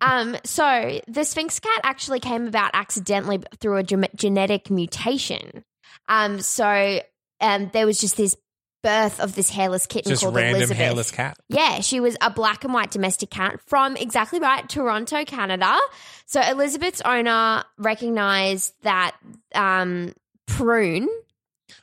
um, 0.00 0.36
so 0.44 1.00
the 1.06 1.24
Sphinx 1.24 1.60
cat 1.60 1.80
actually 1.84 2.20
came 2.20 2.46
about 2.46 2.70
accidentally 2.72 3.42
through 3.60 3.76
a 3.76 3.82
gem- 3.82 4.06
genetic 4.14 4.70
mutation. 4.70 5.64
Um, 6.08 6.40
so 6.40 7.00
um, 7.42 7.70
there 7.74 7.84
was 7.84 8.00
just 8.00 8.16
this 8.16 8.34
birth 8.82 9.20
of 9.20 9.34
this 9.34 9.50
hairless 9.50 9.86
kitten 9.86 10.10
just 10.10 10.22
called 10.22 10.34
random 10.34 10.56
Elizabeth. 10.56 10.76
hairless 10.78 11.10
cat. 11.10 11.38
Yeah, 11.48 11.80
she 11.80 12.00
was 12.00 12.16
a 12.20 12.30
black 12.30 12.64
and 12.64 12.72
white 12.72 12.90
domestic 12.90 13.30
cat 13.30 13.60
from 13.66 13.96
exactly 13.96 14.40
right, 14.40 14.68
Toronto, 14.68 15.24
Canada. 15.24 15.78
So 16.26 16.40
Elizabeth's 16.40 17.00
owner 17.02 17.64
recognized 17.78 18.74
that 18.82 19.16
um, 19.54 20.12
prune. 20.46 21.08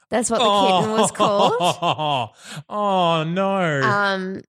That's 0.09 0.29
what 0.29 0.37
the 0.39 0.79
kitten 0.79 0.91
was 0.91 1.11
called. 1.11 2.35
Oh 2.69 3.23
no! 3.23 3.81
um, 3.81 4.41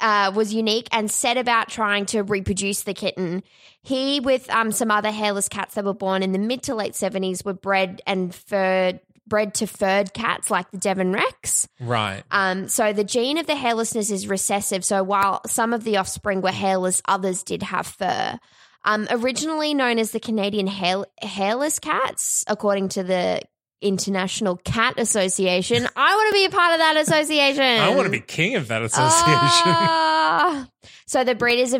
uh, 0.00 0.32
was 0.34 0.54
unique 0.54 0.88
and 0.92 1.10
set 1.10 1.36
about 1.36 1.68
trying 1.68 2.06
to 2.06 2.22
reproduce 2.22 2.82
the 2.82 2.94
kitten. 2.94 3.42
He, 3.82 4.20
with 4.20 4.48
um, 4.50 4.72
some 4.72 4.90
other 4.90 5.10
hairless 5.10 5.48
cats 5.48 5.74
that 5.74 5.84
were 5.84 5.94
born 5.94 6.22
in 6.22 6.32
the 6.32 6.38
mid 6.38 6.62
to 6.64 6.74
late 6.74 6.92
70s, 6.92 7.44
were 7.44 7.54
bred 7.54 8.02
and 8.06 8.34
furred, 8.34 9.00
bred 9.28 9.54
to 9.54 9.66
furred 9.66 10.12
cats 10.14 10.50
like 10.50 10.70
the 10.70 10.78
Devon 10.78 11.12
Rex. 11.12 11.68
right. 11.80 12.22
Um, 12.30 12.68
so 12.68 12.92
the 12.92 13.04
gene 13.04 13.38
of 13.38 13.46
the 13.46 13.52
hairlessness 13.54 14.10
is 14.10 14.26
recessive. 14.28 14.84
So 14.84 15.02
while 15.02 15.40
some 15.46 15.72
of 15.72 15.84
the 15.84 15.96
offspring 15.98 16.40
were 16.40 16.50
hairless, 16.52 17.02
others 17.06 17.42
did 17.42 17.62
have 17.62 17.86
fur. 17.86 18.38
Um, 18.84 19.06
originally 19.10 19.74
known 19.74 19.98
as 19.98 20.12
the 20.12 20.20
Canadian 20.20 20.66
hair- 20.66 21.04
hairless 21.20 21.78
cats, 21.78 22.44
according 22.46 22.90
to 22.90 23.02
the 23.02 23.42
International 23.80 24.56
Cat 24.56 24.94
Association. 24.98 25.86
I 25.94 26.14
want 26.16 26.28
to 26.28 26.32
be 26.34 26.44
a 26.46 26.50
part 26.50 26.72
of 26.72 26.78
that 26.78 26.96
association. 27.02 27.62
I 27.62 27.94
want 27.94 28.06
to 28.06 28.10
be 28.10 28.20
king 28.20 28.56
of 28.56 28.68
that 28.68 28.82
association. 28.82 29.62
Ah. 29.66 30.68
so 31.08 31.24
the 31.24 31.34
breeders 31.34 31.72
uh, 31.72 31.78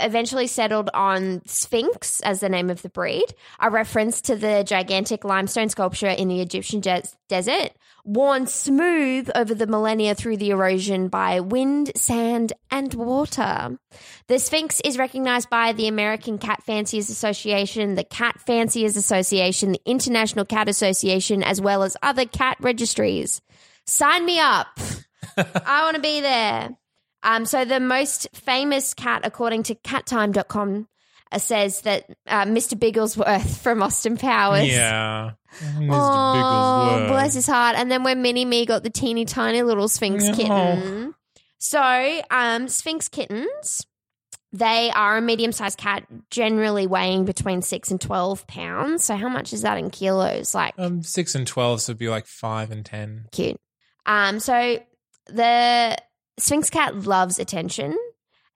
eventually 0.00 0.46
settled 0.46 0.88
on 0.94 1.42
Sphinx 1.44 2.20
as 2.22 2.40
the 2.40 2.48
name 2.48 2.70
of 2.70 2.80
the 2.80 2.88
breed, 2.88 3.26
a 3.60 3.68
reference 3.68 4.22
to 4.22 4.34
the 4.34 4.64
gigantic 4.66 5.24
limestone 5.24 5.68
sculpture 5.68 6.08
in 6.08 6.28
the 6.28 6.40
Egyptian 6.40 6.80
des- 6.80 7.02
desert, 7.28 7.72
worn 8.02 8.46
smooth 8.46 9.28
over 9.34 9.54
the 9.54 9.66
millennia 9.66 10.14
through 10.14 10.38
the 10.38 10.48
erosion 10.48 11.08
by 11.08 11.40
wind, 11.40 11.92
sand, 11.96 12.54
and 12.70 12.94
water. 12.94 13.78
The 14.28 14.38
Sphinx 14.38 14.80
is 14.86 14.96
recognized 14.96 15.50
by 15.50 15.74
the 15.74 15.86
American 15.86 16.38
Cat 16.38 16.62
Fanciers 16.62 17.10
Association, 17.10 17.94
the 17.94 18.04
Cat 18.04 18.40
Fanciers 18.40 18.96
Association, 18.96 19.72
the 19.72 19.82
International 19.84 20.46
Cat 20.46 20.70
Association, 20.70 21.42
as 21.42 21.60
well 21.60 21.82
as 21.82 21.94
other 22.02 22.24
cat 22.24 22.56
registries. 22.58 23.42
Sign 23.86 24.24
me 24.24 24.40
up. 24.40 24.68
I 25.36 25.82
want 25.84 25.96
to 25.96 26.02
be 26.02 26.22
there. 26.22 26.70
Um, 27.22 27.44
so 27.46 27.64
the 27.64 27.80
most 27.80 28.28
famous 28.34 28.94
cat, 28.94 29.22
according 29.24 29.62
to 29.64 29.74
cattime.com, 29.76 30.88
uh, 31.30 31.38
says 31.38 31.80
that 31.82 32.04
uh, 32.26 32.44
Mr. 32.44 32.78
Bigglesworth 32.78 33.58
from 33.62 33.82
Austin 33.82 34.16
Powers. 34.16 34.66
yeah. 34.68 35.32
Mr. 35.76 35.88
Oh, 35.92 36.32
Bigglesworth. 36.34 37.08
bless 37.08 37.34
his 37.34 37.46
heart. 37.46 37.76
And 37.78 37.90
then 37.90 38.02
when 38.02 38.22
Mini 38.22 38.44
Me 38.44 38.66
got 38.66 38.82
the 38.82 38.90
teeny 38.90 39.24
tiny 39.24 39.62
little 39.62 39.88
Sphinx 39.88 40.24
Yeah. 40.26 40.34
kitten. 40.34 41.14
So, 41.58 42.22
um, 42.30 42.66
Sphinx 42.68 43.08
kittens, 43.08 43.86
they 44.52 44.90
are 44.90 45.18
a 45.18 45.22
medium 45.22 45.52
sized 45.52 45.78
cat, 45.78 46.04
generally 46.30 46.86
weighing 46.88 47.24
between 47.24 47.62
six 47.62 47.90
and 47.90 48.00
12 48.00 48.46
pounds. 48.48 49.04
So, 49.04 49.14
how 49.16 49.28
much 49.28 49.52
is 49.52 49.62
that 49.62 49.78
in 49.78 49.90
kilos? 49.90 50.54
Like, 50.56 50.74
Um, 50.76 51.02
six 51.04 51.34
and 51.36 51.46
twelve, 51.46 51.80
so 51.80 51.92
it'd 51.92 51.98
be 51.98 52.08
like 52.08 52.26
five 52.26 52.70
and 52.72 52.84
ten. 52.84 53.26
cute. 53.30 53.58
Um, 54.06 54.40
so 54.40 54.80
the 55.26 55.96
Sphinx 56.38 56.70
cat 56.70 56.96
loves 56.96 57.38
attention 57.38 57.96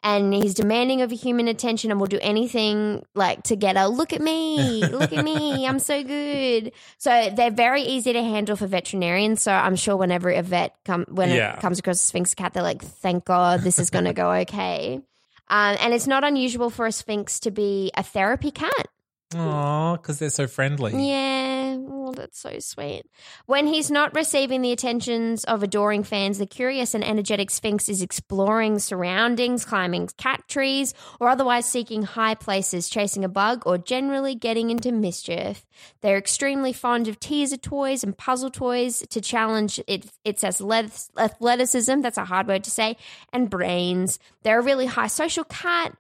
and 0.03 0.33
he's 0.33 0.55
demanding 0.55 1.03
of 1.03 1.11
human 1.11 1.49
attention 1.49 1.91
and 1.91 1.99
will 1.99 2.07
do 2.07 2.19
anything 2.23 3.05
like 3.15 3.43
to 3.45 3.57
get 3.57 3.77
a 3.77 3.89
look 3.89 4.13
at 4.13 4.21
me, 4.21 4.87
look 4.87 5.13
at 5.13 5.25
me, 5.25 5.67
I'm 5.69 5.79
so 5.79 6.03
good. 6.03 6.73
So 6.99 7.31
they're 7.35 7.51
very 7.51 7.83
easy 7.83 8.13
to 8.13 8.23
handle 8.23 8.57
for 8.57 8.67
veterinarians. 8.67 9.43
So 9.43 9.53
I'm 9.53 9.77
sure 9.77 9.97
whenever 9.97 10.31
a 10.31 10.43
vet 10.43 10.75
come 10.85 11.05
when 11.09 11.31
Yeah. 11.31 11.55
it 11.55 11.61
comes 11.61 11.79
across 11.79 11.97
a 11.97 12.07
Sphinx 12.07 12.35
cat, 12.35 12.55
they're 12.55 12.63
like, 12.63 12.83
thank 12.83 13.25
God 13.25 13.61
this 13.61 13.79
is 13.79 13.91
going 13.91 14.05
to 14.05 14.13
go 14.15 14.31
okay. 14.33 15.01
Um, 15.49 15.77
and 15.81 15.95
it's 15.95 16.09
not 16.09 16.25
unusual 16.25 16.71
for 16.71 16.87
a 16.87 16.93
Sphinx 16.93 17.39
to 17.41 17.53
be 17.53 17.93
a 17.97 18.03
therapy 18.03 18.51
cat. 18.51 18.89
Aw, 19.35 19.97
because 19.97 20.21
they're 20.21 20.31
so 20.31 20.47
friendly. 20.47 20.93
Yeah, 21.09 21.79
that's 22.15 22.39
so 22.39 22.59
sweet. 22.61 23.07
When 23.47 23.67
he's 23.67 23.91
not 23.91 24.15
receiving 24.15 24.63
the 24.63 24.71
attentions 24.71 25.43
of 25.45 25.65
adoring 25.65 26.05
fans, 26.05 26.39
the 26.39 26.47
curious 26.47 26.95
and 26.95 27.03
energetic 27.03 27.51
Sphinx 27.51 27.89
is 27.89 28.03
exploring 28.03 28.79
surroundings, 28.79 29.65
climbing 29.65 30.11
cat 30.17 30.45
trees, 30.47 30.95
or 31.19 31.29
otherwise 31.29 31.67
seeking 31.67 32.05
high 32.05 32.37
places, 32.37 32.89
chasing 32.89 33.25
a 33.25 33.29
bug, 33.29 33.65
or 33.67 33.79
generally 33.79 34.37
getting 34.37 34.71
into 34.71 34.93
mischief. 34.93 35.67
They're 36.03 36.19
extremely 36.19 36.73
fond 36.73 37.09
of 37.09 37.19
teaser 37.19 37.57
toys 37.57 38.05
and 38.05 38.17
puzzle 38.17 38.51
toys 38.51 39.05
to 39.11 39.21
challenge 39.21 39.81
it, 39.89 40.07
its 40.25 40.45
athlet- 40.45 41.11
athleticism, 41.19 42.01
that's 42.01 42.19
a 42.19 42.25
hard 42.25 42.47
word 42.47 42.63
to 42.63 42.71
say, 42.71 42.97
and 43.33 43.51
brains. 43.51 44.21
They're 44.45 44.61
a 44.61 44.63
really 44.63 44.87
high 44.87 45.09
social 45.09 45.45
cat. 45.45 45.97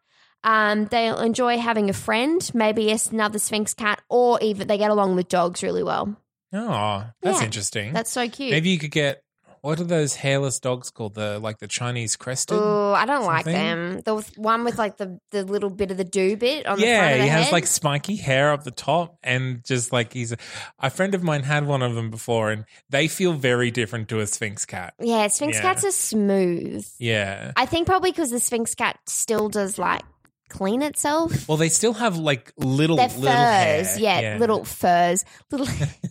Um, 0.47 0.87
they'll 0.87 1.19
enjoy 1.19 1.59
having 1.59 1.91
a 1.91 1.93
friend, 1.93 2.49
maybe 2.55 2.95
another 3.11 3.38
Sphinx 3.38 3.75
cat, 3.75 4.00
or 4.09 4.38
even 4.41 4.69
they 4.69 4.79
get 4.79 4.91
along 4.93 5.17
with 5.17 5.29
dogs 5.29 5.62
really 5.62 5.83
well. 5.83 6.17
Oh, 6.53 7.05
that's 7.21 7.41
Yeah. 7.41 7.45
interesting. 7.47 7.93
That's 7.93 8.11
so 8.12 8.29
cute. 8.29 8.53
Maybe 8.53 8.71
you 8.71 8.79
could 8.79 8.93
get 8.93 9.23
what 9.62 9.81
are 9.81 9.85
those 9.85 10.15
hairless 10.15 10.61
dogs 10.61 10.91
called? 10.91 11.15
The 11.15 11.41
like 11.41 11.59
the 11.59 11.67
Chinese 11.67 12.15
crested. 12.15 12.57
Oh, 12.61 12.93
I 12.93 13.05
don't 13.05 13.25
like 13.25 13.47
something? 13.47 13.53
them. 13.53 14.00
The 14.05 14.15
one 14.37 14.62
with 14.62 14.79
like 14.79 14.97
the, 14.97 15.19
the 15.33 15.43
little 15.43 15.71
bit 15.71 15.91
of 15.91 15.97
the 15.97 16.05
do 16.05 16.37
bit 16.37 16.67
on 16.67 16.79
the 16.79 16.83
front 16.85 16.97
yeah, 16.97 17.09
of 17.09 17.17
the 17.19 17.23
he 17.25 17.29
head. 17.29 17.43
has 17.43 17.53
like 17.53 17.67
spiky 17.67 18.15
hair 18.15 18.53
up 18.53 18.62
the 18.62 18.71
top, 18.71 19.19
and 19.25 19.65
just 19.65 19.93
like 19.93 20.12
he's 20.12 20.31
a, 20.31 20.37
a 20.79 20.88
friend 20.88 21.17
of 21.17 21.25
mine 21.25 21.43
had 21.43 21.67
one 21.67 21.83
of 21.83 21.97
them 21.97 22.11
before, 22.11 22.53
and 22.53 22.65
they 22.91 23.09
feel 23.09 23.33
very 23.33 23.73
different 23.73 24.09
to 24.11 24.21
a 24.21 24.26
Sphinx 24.29 24.65
cat. 24.67 24.95
yeah, 25.00 25.26
Sphinx 25.26 25.57
Yeah. 25.57 25.62
cats 25.62 25.85
are 25.85 25.91
smooth. 25.91 26.87
Yeah. 27.00 27.50
I 27.57 27.67
think 27.67 27.87
probably 27.88 28.12
because 28.12 28.31
the 28.31 28.38
Sphinx 28.41 28.76
cat 28.76 29.00
still 29.09 29.49
does 29.49 29.79
like 29.81 30.03
clean 30.49 30.83
itself. 30.83 31.49
Well, 31.49 31.57
they 31.57 31.69
still 31.69 31.95
have 31.95 32.17
like 32.17 32.53
little 32.57 32.97
Their 32.97 33.09
little 33.09 33.29
hair. 33.31 33.85
furs, 33.85 33.99
yeah, 33.99 34.37
little 34.38 34.65
furs, 34.65 35.25
little. 35.50 35.67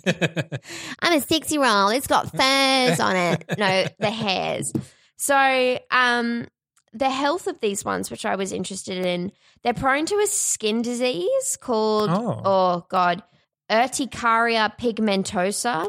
I'm 1.00 1.14
a 1.14 1.22
six 1.22 1.52
year 1.52 1.66
old. 1.66 1.94
It's 1.94 2.08
got 2.08 2.32
furs 2.32 3.00
on 3.00 3.16
it. 3.16 3.46
No, 3.58 3.86
the 4.00 4.12
hairs. 4.12 4.72
So, 5.18 5.80
um, 5.92 6.48
the 6.94 7.10
health 7.10 7.48
of 7.48 7.60
these 7.60 7.84
ones, 7.84 8.10
which 8.12 8.26
I 8.26 8.36
was 8.36 8.52
interested 8.52 9.06
in, 9.06 9.32
they're 9.64 9.74
prone 9.74 10.06
to 10.08 10.16
a 10.20 10.28
skin 10.28 10.82
disease 10.82 11.58
called, 11.60 12.10
Oh. 12.10 12.42
oh, 12.46 12.86
God, 12.90 13.24
urticaria 13.72 14.72
pigmentosa, 14.80 15.88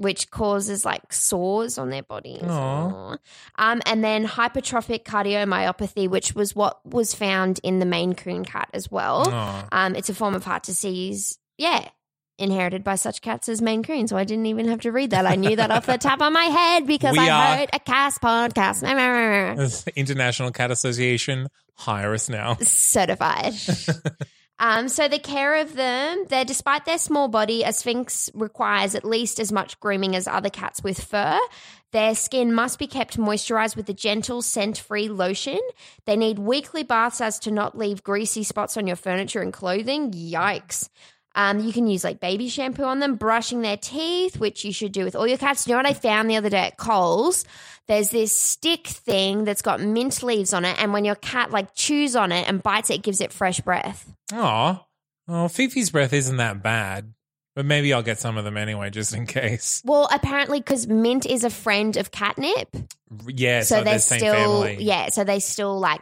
which 0.00 0.30
causes 0.30 0.82
like 0.82 1.12
sores 1.12 1.76
on 1.76 1.90
their 1.90 2.02
bodies. 2.02 2.42
Um, 2.42 3.18
and 3.84 4.02
then 4.02 4.26
hypertrophic 4.26 5.04
cardiomyopathy, 5.04 6.08
which 6.08 6.34
was 6.34 6.56
what 6.56 6.80
was 6.86 7.14
found 7.14 7.60
in 7.62 7.80
the 7.80 7.84
Maine 7.84 8.14
Coon 8.14 8.42
cat 8.42 8.70
as 8.72 8.90
well. 8.90 9.28
Um, 9.70 9.94
it's 9.94 10.08
a 10.08 10.14
form 10.14 10.34
of 10.34 10.42
heart 10.42 10.62
disease. 10.62 11.38
Yeah. 11.58 11.86
Inherited 12.38 12.82
by 12.82 12.94
such 12.94 13.20
cats 13.20 13.50
as 13.50 13.60
Maine 13.60 13.82
Coon. 13.82 14.08
So 14.08 14.16
I 14.16 14.24
didn't 14.24 14.46
even 14.46 14.68
have 14.68 14.80
to 14.80 14.90
read 14.90 15.10
that. 15.10 15.26
I 15.26 15.34
knew 15.34 15.54
that 15.56 15.70
off 15.70 15.84
the 15.84 15.98
top 16.08 16.22
of 16.22 16.32
my 16.32 16.44
head 16.44 16.86
because 16.86 17.12
We 17.12 17.28
I 17.28 17.58
heard 17.58 17.68
a 17.74 17.78
cast 17.78 18.22
podcast. 18.22 18.82
International 19.96 20.50
Cat 20.50 20.70
Association, 20.70 21.48
hire 21.74 22.14
us 22.14 22.30
now. 22.30 22.54
Certified. 22.62 23.52
Um, 24.60 24.90
so 24.90 25.08
the 25.08 25.18
care 25.18 25.56
of 25.56 25.74
them, 25.74 26.26
they're 26.28 26.44
despite 26.44 26.84
their 26.84 26.98
small 26.98 27.28
body, 27.28 27.62
a 27.62 27.72
sphinx 27.72 28.28
requires 28.34 28.94
at 28.94 29.06
least 29.06 29.40
as 29.40 29.50
much 29.50 29.80
grooming 29.80 30.14
as 30.14 30.28
other 30.28 30.50
cats 30.50 30.84
with 30.84 31.02
fur. 31.02 31.40
Their 31.92 32.14
skin 32.14 32.52
must 32.52 32.78
be 32.78 32.86
kept 32.86 33.16
moisturized 33.16 33.74
with 33.74 33.88
a 33.88 33.94
gentle 33.94 34.42
scent-free 34.42 35.08
lotion. 35.08 35.58
They 36.04 36.14
need 36.14 36.38
weekly 36.38 36.82
baths 36.82 37.22
as 37.22 37.38
to 37.40 37.50
not 37.50 37.76
leave 37.76 38.04
greasy 38.04 38.44
spots 38.44 38.76
on 38.76 38.86
your 38.86 38.96
furniture 38.96 39.40
and 39.40 39.52
clothing. 39.52 40.12
Yikes. 40.12 40.90
Um, 41.34 41.60
you 41.60 41.72
can 41.72 41.86
use 41.86 42.02
like 42.02 42.18
baby 42.20 42.48
shampoo 42.48 42.82
on 42.82 42.98
them, 42.98 43.14
brushing 43.16 43.62
their 43.62 43.76
teeth, 43.76 44.38
which 44.38 44.64
you 44.64 44.72
should 44.72 44.92
do 44.92 45.04
with 45.04 45.14
all 45.14 45.26
your 45.26 45.38
cats. 45.38 45.66
You 45.66 45.72
know 45.74 45.78
what 45.78 45.86
I 45.86 45.94
found 45.94 46.28
the 46.28 46.36
other 46.36 46.50
day 46.50 46.66
at 46.66 46.76
Coles? 46.76 47.44
There's 47.86 48.10
this 48.10 48.36
stick 48.36 48.86
thing 48.86 49.44
that's 49.44 49.62
got 49.62 49.80
mint 49.80 50.22
leaves 50.22 50.52
on 50.52 50.64
it, 50.64 50.80
and 50.80 50.92
when 50.92 51.04
your 51.04 51.14
cat 51.16 51.50
like 51.50 51.74
chews 51.74 52.16
on 52.16 52.32
it 52.32 52.48
and 52.48 52.62
bites 52.62 52.90
it, 52.90 52.94
it 52.94 53.02
gives 53.02 53.20
it 53.20 53.32
fresh 53.32 53.60
breath. 53.60 54.12
Aw. 54.32 54.84
Oh, 55.28 55.46
Fifi's 55.48 55.90
breath 55.90 56.12
isn't 56.12 56.36
that 56.38 56.62
bad. 56.62 57.14
But 57.56 57.66
maybe 57.66 57.92
I'll 57.92 58.02
get 58.02 58.18
some 58.20 58.38
of 58.38 58.44
them 58.44 58.56
anyway, 58.56 58.90
just 58.90 59.12
in 59.12 59.26
case. 59.26 59.82
Well, 59.84 60.08
apparently, 60.12 60.60
because 60.60 60.86
mint 60.86 61.26
is 61.26 61.42
a 61.42 61.50
friend 61.50 61.96
of 61.96 62.12
catnip, 62.12 62.74
Yeah, 63.26 63.62
so, 63.62 63.78
so, 63.78 63.84
they're 63.84 63.94
the 63.94 64.00
same 64.00 64.18
still 64.20 64.34
family. 64.62 64.76
yeah, 64.84 65.08
so 65.08 65.24
they 65.24 65.40
still 65.40 65.78
like 65.78 66.00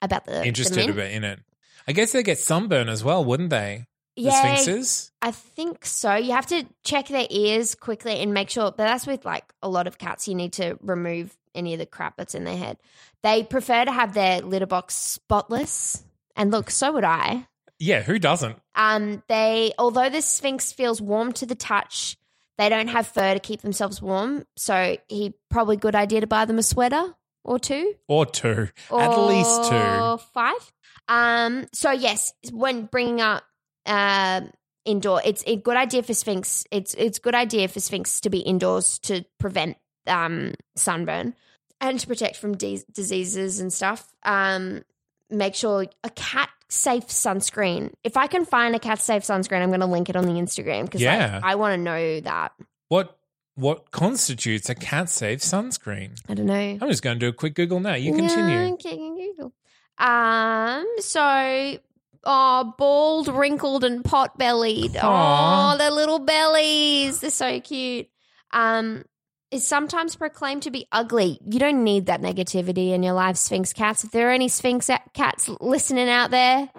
about 0.00 0.24
the 0.24 0.32
the 0.32 0.46
Interested 0.46 0.76
mint. 0.76 0.90
a 0.90 0.94
bit 0.94 1.12
in 1.12 1.24
it. 1.24 1.38
I 1.86 1.92
guess 1.92 2.12
they 2.12 2.22
get 2.22 2.38
sunburn 2.38 2.88
as 2.88 3.04
well, 3.04 3.22
wouldn't 3.24 3.50
they? 3.50 3.84
The 4.16 4.22
Yeah, 4.22 4.56
sphinxes? 4.56 5.10
I 5.22 5.30
think 5.30 5.86
so. 5.86 6.14
You 6.14 6.32
have 6.32 6.46
to 6.48 6.64
check 6.84 7.08
their 7.08 7.26
ears 7.30 7.74
quickly 7.74 8.20
and 8.20 8.34
make 8.34 8.50
sure. 8.50 8.70
But 8.70 8.78
that's 8.78 9.06
with 9.06 9.24
like 9.24 9.52
a 9.62 9.68
lot 9.68 9.86
of 9.86 9.98
cats. 9.98 10.28
You 10.28 10.34
need 10.34 10.54
to 10.54 10.78
remove 10.82 11.36
any 11.54 11.72
of 11.72 11.78
the 11.78 11.86
crap 11.86 12.16
that's 12.16 12.34
in 12.34 12.44
their 12.44 12.56
head. 12.56 12.78
They 13.22 13.42
prefer 13.42 13.84
to 13.84 13.92
have 13.92 14.14
their 14.14 14.40
litter 14.40 14.66
box 14.66 14.94
spotless. 14.94 16.02
And 16.36 16.50
look, 16.50 16.70
so 16.70 16.92
would 16.92 17.04
I. 17.04 17.46
Yeah, 17.78 18.02
who 18.02 18.18
doesn't? 18.18 18.58
Um, 18.74 19.22
they 19.28 19.72
although 19.78 20.08
the 20.08 20.22
Sphinx 20.22 20.72
feels 20.72 21.00
warm 21.00 21.32
to 21.34 21.46
the 21.46 21.54
touch, 21.54 22.16
they 22.58 22.68
don't 22.68 22.88
have 22.88 23.06
fur 23.06 23.34
to 23.34 23.40
keep 23.40 23.62
themselves 23.62 24.00
warm. 24.00 24.44
So 24.56 24.98
he 25.08 25.34
probably 25.50 25.76
good 25.76 25.94
idea 25.94 26.20
to 26.20 26.26
buy 26.26 26.44
them 26.44 26.58
a 26.58 26.62
sweater 26.62 27.14
or 27.44 27.58
two. 27.58 27.94
Or 28.08 28.24
two. 28.24 28.68
At 28.90 29.16
least 29.16 29.70
two. 29.70 29.76
Or 29.76 30.18
five. 30.18 30.72
Um. 31.08 31.66
So 31.72 31.90
yes, 31.90 32.32
when 32.52 32.86
bringing 32.86 33.20
up 33.20 33.42
uh, 33.86 34.42
indoor, 34.84 35.20
it's 35.24 35.42
a 35.46 35.56
good 35.56 35.76
idea 35.76 36.02
for 36.02 36.14
Sphinx. 36.14 36.64
It's 36.70 36.94
it's 36.94 37.18
good 37.18 37.34
idea 37.34 37.68
for 37.68 37.80
Sphinx 37.80 38.20
to 38.22 38.30
be 38.30 38.38
indoors 38.40 38.98
to 39.00 39.24
prevent 39.38 39.76
um 40.06 40.54
sunburn 40.76 41.34
and 41.80 41.98
to 42.00 42.06
protect 42.06 42.36
from 42.36 42.56
de- 42.56 42.84
diseases 42.92 43.60
and 43.60 43.72
stuff. 43.72 44.14
Um. 44.22 44.82
Make 45.30 45.54
sure 45.54 45.86
a 46.04 46.10
cat 46.10 46.50
safe 46.68 47.06
sunscreen. 47.06 47.90
If 48.04 48.18
I 48.18 48.26
can 48.26 48.44
find 48.44 48.74
a 48.76 48.78
cat 48.78 49.00
safe 49.00 49.22
sunscreen, 49.22 49.62
I'm 49.62 49.70
going 49.70 49.80
to 49.80 49.86
link 49.86 50.10
it 50.10 50.16
on 50.16 50.26
the 50.26 50.32
Instagram 50.32 50.84
because 50.84 51.00
Yeah. 51.00 51.40
I 51.42 51.54
want 51.54 51.72
to 51.72 51.78
know 51.78 52.20
that. 52.20 52.52
What 52.88 53.16
what 53.54 53.90
constitutes 53.92 54.68
a 54.68 54.74
cat 54.74 55.08
safe 55.08 55.38
sunscreen? 55.40 56.20
I 56.28 56.34
don't 56.34 56.44
know. 56.44 56.52
I'm 56.54 56.88
just 56.90 57.02
going 57.02 57.16
to 57.18 57.18
do 57.18 57.28
a 57.28 57.32
quick 57.32 57.54
Google 57.54 57.80
now. 57.80 57.94
You 57.94 58.14
continue. 58.14 58.54
Yeah, 58.58 58.72
okay, 58.72 58.96
Google. 58.96 59.54
Um, 59.96 60.86
so 60.98 61.78
oh, 62.24 62.74
bald, 62.78 63.28
wrinkled, 63.28 63.84
and 63.84 64.04
pot 64.04 64.38
bellied. 64.38 64.96
Oh, 65.02 65.76
their 65.78 65.90
little 65.90 66.18
bellies. 66.18 67.20
They're 67.20 67.30
so 67.30 67.60
cute. 67.60 68.08
Um, 68.52 69.04
is 69.50 69.66
sometimes 69.66 70.16
proclaimed 70.16 70.62
to 70.62 70.70
be 70.70 70.86
ugly. 70.92 71.38
You 71.44 71.58
don't 71.58 71.84
need 71.84 72.06
that 72.06 72.22
negativity 72.22 72.92
in 72.92 73.02
your 73.02 73.12
life, 73.12 73.36
Sphinx 73.36 73.72
cats. 73.74 74.02
If 74.04 74.10
there 74.10 74.28
are 74.28 74.32
any 74.32 74.48
Sphinx 74.48 74.88
cats 75.12 75.50
listening 75.60 76.08
out 76.08 76.30
there, 76.30 76.70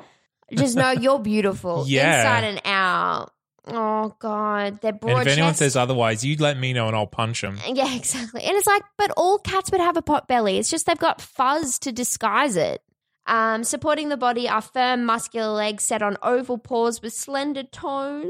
just 0.55 0.75
know 0.75 0.89
you're 0.91 1.19
beautiful 1.19 1.85
Yeah. 1.87 2.17
inside 2.17 2.43
and 2.45 2.61
out. 2.65 3.29
Oh 3.67 4.13
God, 4.19 4.81
they're 4.81 4.91
broad 4.91 5.19
And 5.19 5.21
if 5.27 5.33
anyone 5.33 5.51
chest- 5.51 5.59
says 5.59 5.75
otherwise, 5.77 6.25
you'd 6.25 6.41
let 6.41 6.57
me 6.57 6.73
know 6.73 6.87
and 6.87 6.95
I'll 6.95 7.07
punch 7.07 7.41
them. 7.41 7.59
yeah, 7.65 7.95
exactly. 7.95 8.43
And 8.43 8.57
it's 8.57 8.67
like, 8.67 8.83
but 8.97 9.11
all 9.17 9.37
cats 9.37 9.71
would 9.71 9.79
have 9.79 9.95
a 9.95 10.01
pot 10.01 10.27
belly. 10.27 10.57
It's 10.57 10.69
just 10.69 10.85
they've 10.87 10.97
got 10.97 11.21
fuzz 11.21 11.77
to 11.79 11.91
disguise 11.91 12.55
it. 12.57 12.81
Um, 13.25 13.63
supporting 13.63 14.09
the 14.09 14.17
body 14.17 14.49
are 14.49 14.61
firm, 14.61 15.05
muscular 15.05 15.53
legs 15.53 15.83
set 15.83 16.01
on 16.01 16.17
oval 16.21 16.57
paws 16.57 17.01
with 17.01 17.13
slender 17.13 17.63
toes. 17.63 18.29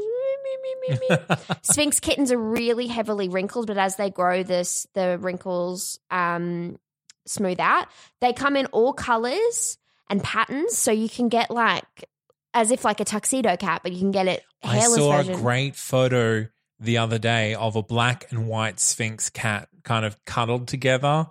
Sphinx 1.64 2.00
kittens 2.00 2.32
are 2.32 2.38
really 2.38 2.88
heavily 2.88 3.28
wrinkled, 3.28 3.68
but 3.68 3.78
as 3.78 3.96
they 3.96 4.10
grow, 4.10 4.44
this 4.44 4.86
the 4.94 5.18
wrinkles 5.20 6.00
um, 6.12 6.78
smooth 7.26 7.60
out. 7.60 7.88
They 8.22 8.34
come 8.34 8.56
in 8.56 8.68
all 8.68 8.94
colors 8.94 9.78
and 10.10 10.24
patterns, 10.24 10.78
so 10.78 10.92
you 10.92 11.10
can 11.10 11.28
get 11.28 11.50
like 11.50 12.06
as 12.54 12.70
if 12.70 12.86
like 12.86 13.00
a 13.00 13.06
tuxedo 13.06 13.58
cat, 13.58 13.82
but 13.82 13.94
you 13.94 14.00
can 14.00 14.12
get 14.12 14.28
it 14.28 14.44
hairless. 14.62 14.94
I 14.94 14.98
saw 14.98 15.18
version. 15.18 15.34
a 15.34 15.38
great 15.38 15.76
photo 15.76 16.48
the 16.80 16.98
other 17.00 17.18
day 17.18 17.56
of 17.56 17.76
a 17.76 17.82
black 17.82 18.32
and 18.32 18.48
white 18.48 18.80
sphinx 18.80 19.30
cat 19.30 19.70
kind 19.84 20.06
of 20.06 20.24
cuddled 20.26 20.68
together, 20.68 21.28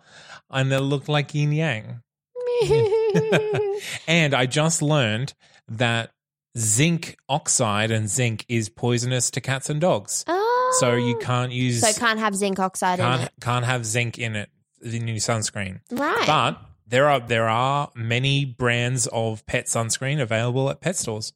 and 0.50 0.72
they 0.72 0.78
look 0.78 1.08
like 1.08 1.32
yin 1.34 1.52
yang. 1.52 2.02
And 4.06 4.34
I 4.34 4.46
just 4.46 4.82
learned 4.82 5.34
that 5.68 6.10
zinc 6.58 7.16
oxide 7.28 7.90
and 7.90 8.08
zinc 8.08 8.44
is 8.48 8.68
poisonous 8.68 9.30
to 9.32 9.40
cats 9.40 9.70
and 9.70 9.80
dogs. 9.80 10.24
oh. 10.28 10.48
So 10.80 10.94
you 10.94 11.18
can't 11.18 11.52
use 11.52 11.80
So 11.80 11.88
it 11.88 11.96
can't 11.96 12.18
have 12.18 12.34
zinc 12.34 12.58
oxide 12.58 12.98
in 12.98 13.04
can't, 13.04 13.22
it. 13.24 13.32
can't 13.40 13.64
have 13.64 13.84
zinc 13.84 14.18
in 14.18 14.36
it 14.36 14.48
in 14.82 15.06
your 15.06 15.16
sunscreen. 15.18 15.80
Right. 15.90 16.26
But 16.26 16.58
there 16.86 17.08
are 17.08 17.20
there 17.20 17.48
are 17.48 17.90
many 17.94 18.44
brands 18.44 19.06
of 19.08 19.44
pet 19.46 19.66
sunscreen 19.66 20.20
available 20.20 20.70
at 20.70 20.80
pet 20.80 20.96
stores. 20.96 21.32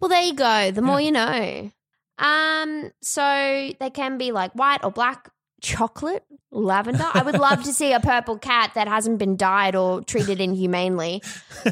well, 0.00 0.08
there 0.08 0.22
you 0.22 0.34
go. 0.34 0.70
The 0.70 0.82
more 0.82 1.00
you 1.00 1.12
know. 1.12 1.70
Um, 2.18 2.90
so 3.02 3.70
they 3.78 3.90
can 3.90 4.16
be 4.18 4.32
like 4.32 4.52
white 4.52 4.82
or 4.84 4.90
black, 4.90 5.30
chocolate, 5.66 6.24
lavender. 6.52 7.04
I 7.12 7.22
would 7.24 7.38
love 7.38 7.64
to 7.64 7.72
see 7.72 7.92
a 7.92 7.98
purple 7.98 8.38
cat 8.38 8.70
that 8.76 8.86
hasn't 8.86 9.18
been 9.18 9.36
dyed 9.36 9.74
or 9.74 10.00
treated 10.00 10.40
inhumanely. 10.40 11.22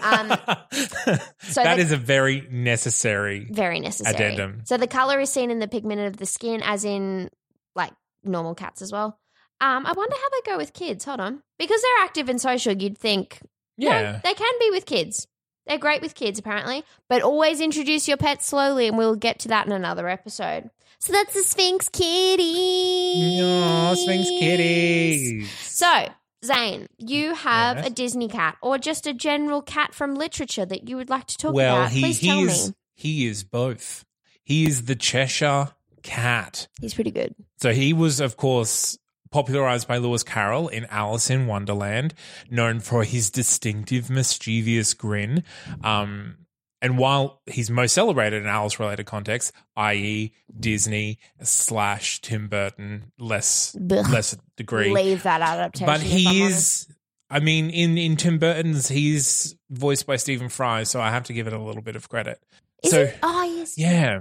Um, 0.02 0.28
so 0.72 1.62
that 1.62 1.76
they- 1.76 1.80
is 1.82 1.92
a 1.92 1.96
very 1.96 2.46
necessary. 2.50 3.46
Very 3.50 3.78
necessary. 3.78 4.14
Addendum. 4.16 4.62
So 4.64 4.76
the 4.76 4.88
color 4.88 5.20
is 5.20 5.30
seen 5.30 5.50
in 5.52 5.60
the 5.60 5.68
pigment 5.68 6.00
of 6.00 6.16
the 6.16 6.26
skin, 6.26 6.60
as 6.64 6.84
in 6.84 7.30
like 7.76 7.92
normal 8.24 8.54
cats 8.56 8.82
as 8.82 8.90
well. 8.90 9.18
Um, 9.60 9.86
I 9.86 9.92
wonder 9.92 10.16
how 10.16 10.28
they 10.30 10.50
go 10.50 10.56
with 10.56 10.72
kids. 10.72 11.04
Hold 11.04 11.20
on, 11.20 11.40
because 11.58 11.80
they're 11.80 12.04
active 12.04 12.28
and 12.28 12.40
social, 12.40 12.72
you'd 12.72 12.98
think 12.98 13.38
no, 13.78 13.88
Yeah. 13.88 14.20
they 14.24 14.34
can 14.34 14.52
be 14.58 14.70
with 14.70 14.86
kids. 14.86 15.28
They're 15.66 15.78
great 15.78 16.02
with 16.02 16.14
kids, 16.16 16.38
apparently. 16.38 16.82
But 17.08 17.22
always 17.22 17.60
introduce 17.60 18.08
your 18.08 18.16
pet 18.18 18.42
slowly, 18.42 18.88
and 18.88 18.98
we'll 18.98 19.14
get 19.14 19.38
to 19.40 19.48
that 19.48 19.66
in 19.66 19.72
another 19.72 20.08
episode. 20.08 20.68
So 21.04 21.12
that's 21.12 21.34
the 21.34 21.42
Sphinx 21.42 21.90
kitty. 21.90 23.38
Aw, 23.42 23.94
Sphinx 23.94 24.26
kitty. 24.26 25.44
So, 25.44 26.08
Zane, 26.42 26.86
you 26.96 27.34
have 27.34 27.76
Yes. 27.76 27.86
a 27.86 27.90
Disney 27.90 28.26
cat 28.26 28.56
or 28.62 28.78
just 28.78 29.06
a 29.06 29.12
general 29.12 29.60
cat 29.60 29.94
from 29.94 30.14
literature 30.14 30.64
that 30.64 30.88
you 30.88 30.96
would 30.96 31.10
like 31.10 31.26
to 31.26 31.36
talk 31.36 31.52
Well, 31.52 31.76
about. 31.82 31.92
he 31.92 32.00
Please 32.00 32.20
he 32.20 32.26
tell 32.28 32.38
is 32.48 32.68
me. 32.68 32.74
he 32.94 33.26
is 33.26 33.44
both. 33.44 34.06
He 34.42 34.64
is 34.64 34.86
the 34.86 34.94
Cheshire 34.96 35.72
cat. 36.02 36.68
He's 36.80 36.94
pretty 36.94 37.10
good. 37.10 37.34
So 37.58 37.74
he 37.74 37.92
was, 37.92 38.18
of 38.18 38.38
course, 38.38 38.96
popularized 39.30 39.86
by 39.86 39.98
Lewis 39.98 40.22
Carroll 40.22 40.68
in 40.68 40.86
Alice 40.86 41.28
in 41.28 41.46
Wonderland, 41.46 42.14
known 42.50 42.80
for 42.80 43.04
his 43.04 43.28
distinctive, 43.30 44.08
mischievous 44.08 44.94
grin. 44.94 45.44
Um, 45.82 46.36
and 46.84 46.98
while 46.98 47.40
he's 47.46 47.70
most 47.70 47.94
celebrated 47.94 48.42
in 48.42 48.48
Alice 48.48 48.78
related 48.78 49.06
contexts, 49.06 49.52
i.e., 49.74 50.34
Disney 50.60 51.18
slash 51.42 52.20
Tim 52.20 52.46
Burton, 52.48 53.10
less 53.18 53.74
Blech. 53.80 54.10
less 54.12 54.36
degree, 54.58 54.92
Leave 54.92 55.22
that 55.22 55.40
adaptation. 55.40 55.86
but 55.86 56.00
he 56.02 56.42
is. 56.42 56.86
I 57.30 57.40
mean, 57.40 57.70
in 57.70 57.96
in 57.96 58.16
Tim 58.16 58.38
Burton's, 58.38 58.88
he's 58.88 59.56
voiced 59.70 60.06
by 60.06 60.16
Stephen 60.16 60.50
Fry, 60.50 60.82
so 60.82 61.00
I 61.00 61.08
have 61.10 61.24
to 61.24 61.32
give 61.32 61.46
it 61.46 61.54
a 61.54 61.58
little 61.58 61.80
bit 61.80 61.96
of 61.96 62.10
credit. 62.10 62.38
Is 62.82 62.90
so 62.90 63.00
it? 63.04 63.18
Oh, 63.22 63.42
yes. 63.44 63.78
yeah. 63.78 64.20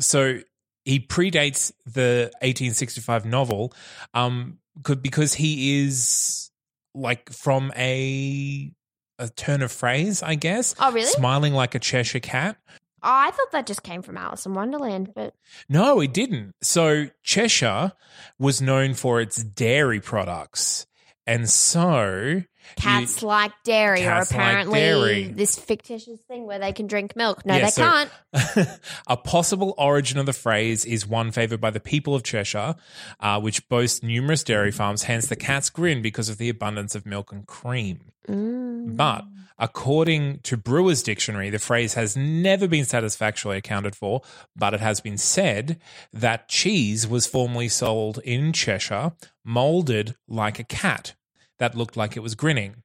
So 0.00 0.40
he 0.84 0.98
predates 0.98 1.70
the 1.86 2.32
1865 2.42 3.24
novel 3.24 3.72
um 4.14 4.58
could 4.82 5.00
because 5.00 5.34
he 5.34 5.84
is 5.84 6.50
like 6.92 7.30
from 7.32 7.70
a 7.76 8.72
a 9.20 9.28
turn 9.28 9.62
of 9.62 9.70
phrase, 9.70 10.22
I 10.22 10.34
guess. 10.34 10.74
Oh, 10.80 10.90
really? 10.92 11.06
Smiling 11.06 11.52
like 11.54 11.74
a 11.74 11.78
Cheshire 11.78 12.20
cat. 12.20 12.56
Oh, 13.02 13.08
I 13.08 13.30
thought 13.30 13.52
that 13.52 13.66
just 13.66 13.82
came 13.82 14.02
from 14.02 14.16
Alice 14.18 14.44
in 14.44 14.52
Wonderland, 14.54 15.12
but 15.14 15.34
No, 15.68 16.00
it 16.00 16.12
didn't. 16.12 16.54
So 16.62 17.06
Cheshire 17.22 17.92
was 18.38 18.60
known 18.60 18.94
for 18.94 19.20
its 19.20 19.42
dairy 19.42 20.00
products. 20.00 20.86
And 21.26 21.48
so 21.48 22.42
cats 22.76 23.22
like 23.22 23.52
dairy, 23.64 24.00
Cats 24.00 24.32
or 24.32 24.36
like 24.36 24.42
apparently 24.44 24.80
dairy. 24.80 25.24
this 25.28 25.56
fictitious 25.58 26.18
thing 26.28 26.44
where 26.44 26.58
they 26.58 26.72
can 26.72 26.88
drink 26.88 27.14
milk. 27.16 27.46
No, 27.46 27.54
Yeah, 27.56 27.64
they 27.66 27.70
so- 27.70 27.82
can't. 28.34 28.80
a 29.06 29.16
possible 29.16 29.74
origin 29.78 30.18
of 30.18 30.26
the 30.26 30.32
phrase 30.32 30.84
is 30.84 31.06
one 31.06 31.30
favored 31.30 31.60
by 31.60 31.70
the 31.70 31.80
people 31.80 32.14
of 32.14 32.22
Cheshire, 32.22 32.74
uh, 33.20 33.40
which 33.40 33.66
boasts 33.68 34.02
numerous 34.02 34.42
dairy 34.44 34.72
farms, 34.72 35.04
hence 35.04 35.26
the 35.28 35.36
cat's 35.36 35.70
grin 35.70 36.02
because 36.02 36.28
of 36.28 36.36
the 36.38 36.48
abundance 36.48 36.94
of 36.94 37.06
milk 37.06 37.32
and 37.32 37.46
cream. 37.46 38.09
Mm. 38.28 38.96
But 38.96 39.24
according 39.58 40.38
to 40.40 40.56
Brewer's 40.56 41.02
Dictionary, 41.02 41.50
the 41.50 41.58
phrase 41.58 41.94
has 41.94 42.16
never 42.16 42.66
been 42.66 42.84
satisfactorily 42.84 43.58
accounted 43.58 43.94
for, 43.94 44.22
but 44.56 44.74
it 44.74 44.80
has 44.80 45.00
been 45.00 45.18
said 45.18 45.78
that 46.12 46.48
cheese 46.48 47.06
was 47.06 47.26
formerly 47.26 47.68
sold 47.68 48.18
in 48.24 48.52
Cheshire, 48.52 49.12
molded 49.44 50.16
like 50.28 50.58
a 50.58 50.64
cat 50.64 51.14
that 51.58 51.74
looked 51.76 51.96
like 51.96 52.16
it 52.16 52.20
was 52.20 52.34
grinning. 52.34 52.82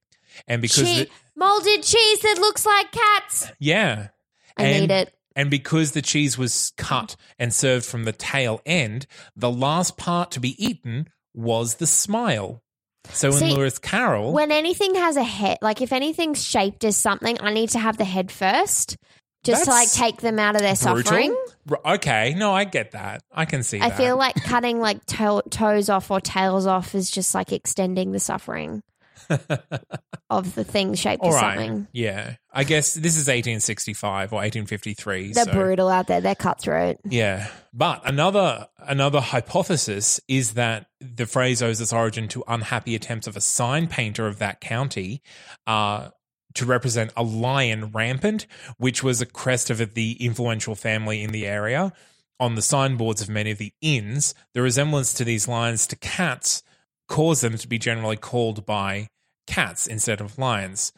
And 0.48 0.62
because, 0.62 0.84
Che- 0.84 1.04
the- 1.06 1.10
molded 1.36 1.84
cheese 1.84 2.20
that 2.22 2.38
looks 2.40 2.66
like 2.66 2.92
cats. 2.92 3.52
yeah. 3.60 4.10
I 4.58 4.64
And- 4.66 4.82
need 4.82 4.92
it. 4.92 5.12
And 5.38 5.50
because 5.50 5.92
the 5.92 6.02
cheese 6.02 6.38
was 6.38 6.72
cut 6.78 7.18
and 7.38 7.54
served 7.54 7.86
from 7.86 8.06
the 8.06 8.14
tail 8.14 8.62
end, 8.66 9.06
the 9.36 9.52
last 9.52 9.98
part 9.98 10.32
to 10.32 10.40
be 10.40 10.56
eaten 10.66 11.10
was 11.34 11.76
the 11.76 11.88
smile. 11.88 12.64
So 13.14 13.28
in 13.30 13.34
See, 13.34 13.54
Lewis 13.54 13.78
Carroll, 13.80 14.34
When 14.34 14.52
anything 14.52 14.96
has 14.96 15.16
a 15.18 15.24
head, 15.24 15.58
like 15.62 15.82
if 15.82 15.92
anything's 15.94 16.44
shaped 16.46 16.84
as 16.84 16.98
something, 16.98 17.38
I 17.42 17.54
need 17.54 17.70
to 17.70 17.80
have 17.80 17.98
the 17.98 18.04
head 18.06 18.32
first, 18.32 18.98
just 19.44 19.66
to 19.66 19.70
like 19.70 19.86
That's 19.88 19.96
take 19.98 20.18
them 20.18 20.40
out 20.40 20.56
of 20.56 20.62
their 20.62 20.76
brutal. 20.76 21.04
suffering. 21.04 21.38
R- 21.70 21.94
Okay, 21.96 22.34
no, 22.36 22.52
I 22.54 22.64
get 22.66 22.92
that. 22.92 23.22
I 23.32 23.46
can 23.46 23.64
see 23.64 23.80
I 23.80 23.90
that. 23.90 23.98
feel 23.98 24.18
like 24.18 24.36
cutting 24.36 24.80
like 24.80 25.06
to- 25.06 25.44
toes 25.50 25.90
off 25.90 26.12
or 26.12 26.20
tails 26.20 26.66
off 26.66 26.94
is 26.96 27.10
just 27.10 27.34
like 27.34 27.52
extending 27.52 28.12
the 28.12 28.20
suffering 28.20 28.82
of 30.30 30.56
the 30.56 30.64
thing 30.64 30.96
shaped 30.96 31.24
All 31.24 31.30
as 31.34 31.42
right. 31.42 31.58
something. 31.58 31.88
Yeah. 31.92 32.36
I 32.52 32.64
guess 32.64 32.94
this 32.94 33.14
is 33.18 33.28
1865 33.28 34.34
or 34.34 34.38
1853. 34.38 35.34
They're 35.34 35.46
so- 35.46 35.52
brutal 35.52 35.90
out 35.90 36.08
there. 36.08 36.22
They're 36.22 36.36
cutthroat. 36.36 36.98
Yeah. 37.06 37.48
But 37.74 38.02
another 38.06 38.68
another 38.80 39.20
hypothesis 39.20 40.20
is 40.28 40.54
that 40.54 40.88
the 41.00 41.26
phrase 41.26 41.62
owes 41.62 41.82
its 41.82 41.94
origin 41.94 42.28
to 42.30 42.44
unhappy 42.48 42.96
attempts 42.96 43.28
of 43.28 43.36
a 43.36 43.42
sign 43.42 43.88
painter 43.88 44.28
of 44.28 44.40
that 44.40 44.62
county 44.62 45.22
uh, 45.68 46.10
to 46.56 46.66
represent 46.66 47.12
a 47.18 47.24
lion 47.24 47.92
rampant, 47.92 48.48
which 48.78 49.04
was 49.04 49.22
a 49.22 49.26
crest 49.26 49.70
of 49.70 49.94
the 49.94 50.14
influential 50.24 50.76
family 50.76 51.22
in 51.22 51.32
the 51.32 51.46
area. 51.46 51.94
On 52.38 52.56
the 52.56 52.62
signboards 52.62 53.22
of 53.22 53.30
many 53.30 53.52
of 53.52 53.58
the 53.60 53.72
inns, 53.82 54.36
the 54.54 54.62
resemblance 54.62 55.14
to 55.14 55.24
these 55.24 55.48
lions 55.48 55.88
to 55.88 55.96
cats 55.96 56.64
caused 57.08 57.44
them 57.44 57.58
to 57.58 57.68
be 57.68 57.78
generally 57.78 58.18
called 58.18 58.66
by 58.66 59.08
cats 59.48 59.88
instead 59.88 60.22
of 60.22 60.38
lions. 60.38 60.92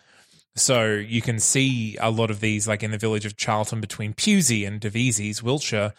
So 0.56 0.94
you 0.94 1.22
can 1.22 1.40
see 1.40 1.98
a 2.00 2.10
lot 2.10 2.32
of 2.32 2.40
these, 2.40 2.68
like 2.68 2.82
in 2.82 2.92
the 2.92 2.98
village 2.98 3.26
of 3.26 3.38
Charlton 3.38 3.80
between 3.80 4.14
Pewsey 4.14 4.66
and 4.66 4.80
Devizes, 4.80 5.44
Wiltshire, 5.44 5.94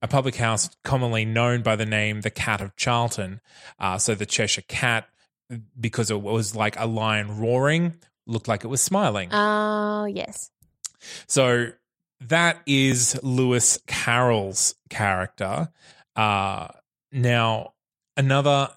a 0.00 0.08
public 0.08 0.34
house 0.36 0.68
commonly 0.82 1.24
known 1.24 1.62
by 1.62 1.76
the 1.76 1.86
name 1.86 2.22
the 2.22 2.30
Cat 2.30 2.60
of 2.60 2.74
Charlton. 2.74 3.40
Uh, 3.78 3.98
so 3.98 4.14
the 4.14 4.26
Cheshire 4.26 4.64
Cat, 4.66 5.08
because 5.78 6.10
it 6.10 6.20
was 6.20 6.56
like 6.56 6.76
a 6.78 6.86
lion 6.86 7.38
roaring, 7.38 7.94
looked 8.26 8.48
like 8.48 8.64
it 8.64 8.68
was 8.68 8.80
smiling. 8.80 9.28
Oh, 9.32 10.06
yes. 10.06 10.50
So 11.28 11.68
that 12.22 12.60
is 12.66 13.18
Lewis 13.22 13.78
Carroll's 13.86 14.74
character. 14.90 15.68
Uh, 16.16 16.68
now, 17.12 17.74
another, 18.16 18.70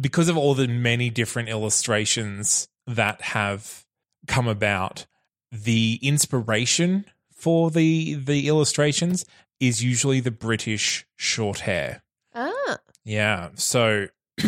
because 0.00 0.28
of 0.28 0.36
all 0.36 0.54
the 0.54 0.68
many 0.68 1.10
different 1.10 1.48
illustrations 1.48 2.68
that 2.86 3.20
have 3.22 3.84
come 4.26 4.48
about, 4.48 5.06
the 5.50 5.98
inspiration 6.02 7.04
for 7.32 7.70
the 7.70 8.14
the 8.14 8.48
illustrations 8.48 9.24
is 9.58 9.82
usually 9.82 10.20
the 10.20 10.30
British 10.30 11.06
short 11.16 11.60
hair. 11.60 12.02
Ah. 12.34 12.78
Yeah. 13.04 13.50
So 13.54 14.08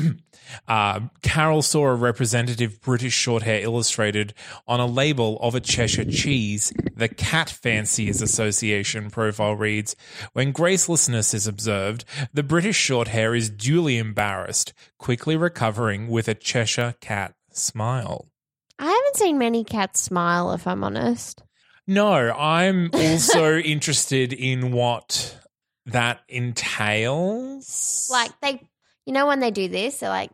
uh, 0.68 1.00
Carroll 1.22 1.62
saw 1.62 1.86
a 1.86 1.94
representative 1.94 2.80
British 2.80 3.12
short 3.12 3.42
hair 3.42 3.60
illustrated 3.60 4.34
on 4.66 4.80
a 4.80 4.86
label 4.86 5.38
of 5.40 5.54
a 5.54 5.60
Cheshire 5.60 6.04
cheese. 6.04 6.72
The 6.96 7.08
Cat 7.08 7.50
Fanciers 7.50 8.22
Association 8.22 9.10
profile 9.10 9.56
reads 9.56 9.96
When 10.32 10.52
gracelessness 10.52 11.34
is 11.34 11.46
observed, 11.46 12.04
the 12.32 12.42
British 12.42 12.76
short 12.76 13.08
hair 13.08 13.34
is 13.34 13.50
duly 13.50 13.98
embarrassed, 13.98 14.72
quickly 14.98 15.36
recovering 15.36 16.08
with 16.08 16.28
a 16.28 16.34
Cheshire 16.34 16.94
cat 17.00 17.34
smile. 17.50 18.28
I 18.78 18.86
haven't 18.86 19.16
seen 19.16 19.38
many 19.38 19.64
cats 19.64 20.00
smile, 20.00 20.52
if 20.52 20.66
I'm 20.66 20.82
honest. 20.82 21.42
No, 21.86 22.12
I'm 22.12 22.90
also 22.92 23.56
interested 23.58 24.32
in 24.32 24.72
what 24.72 25.38
that 25.86 26.20
entails. 26.28 28.08
Like 28.10 28.32
they, 28.40 28.60
you 29.06 29.12
know, 29.12 29.26
when 29.26 29.40
they 29.40 29.50
do 29.50 29.68
this, 29.68 29.98
they're 29.98 30.08
like, 30.08 30.30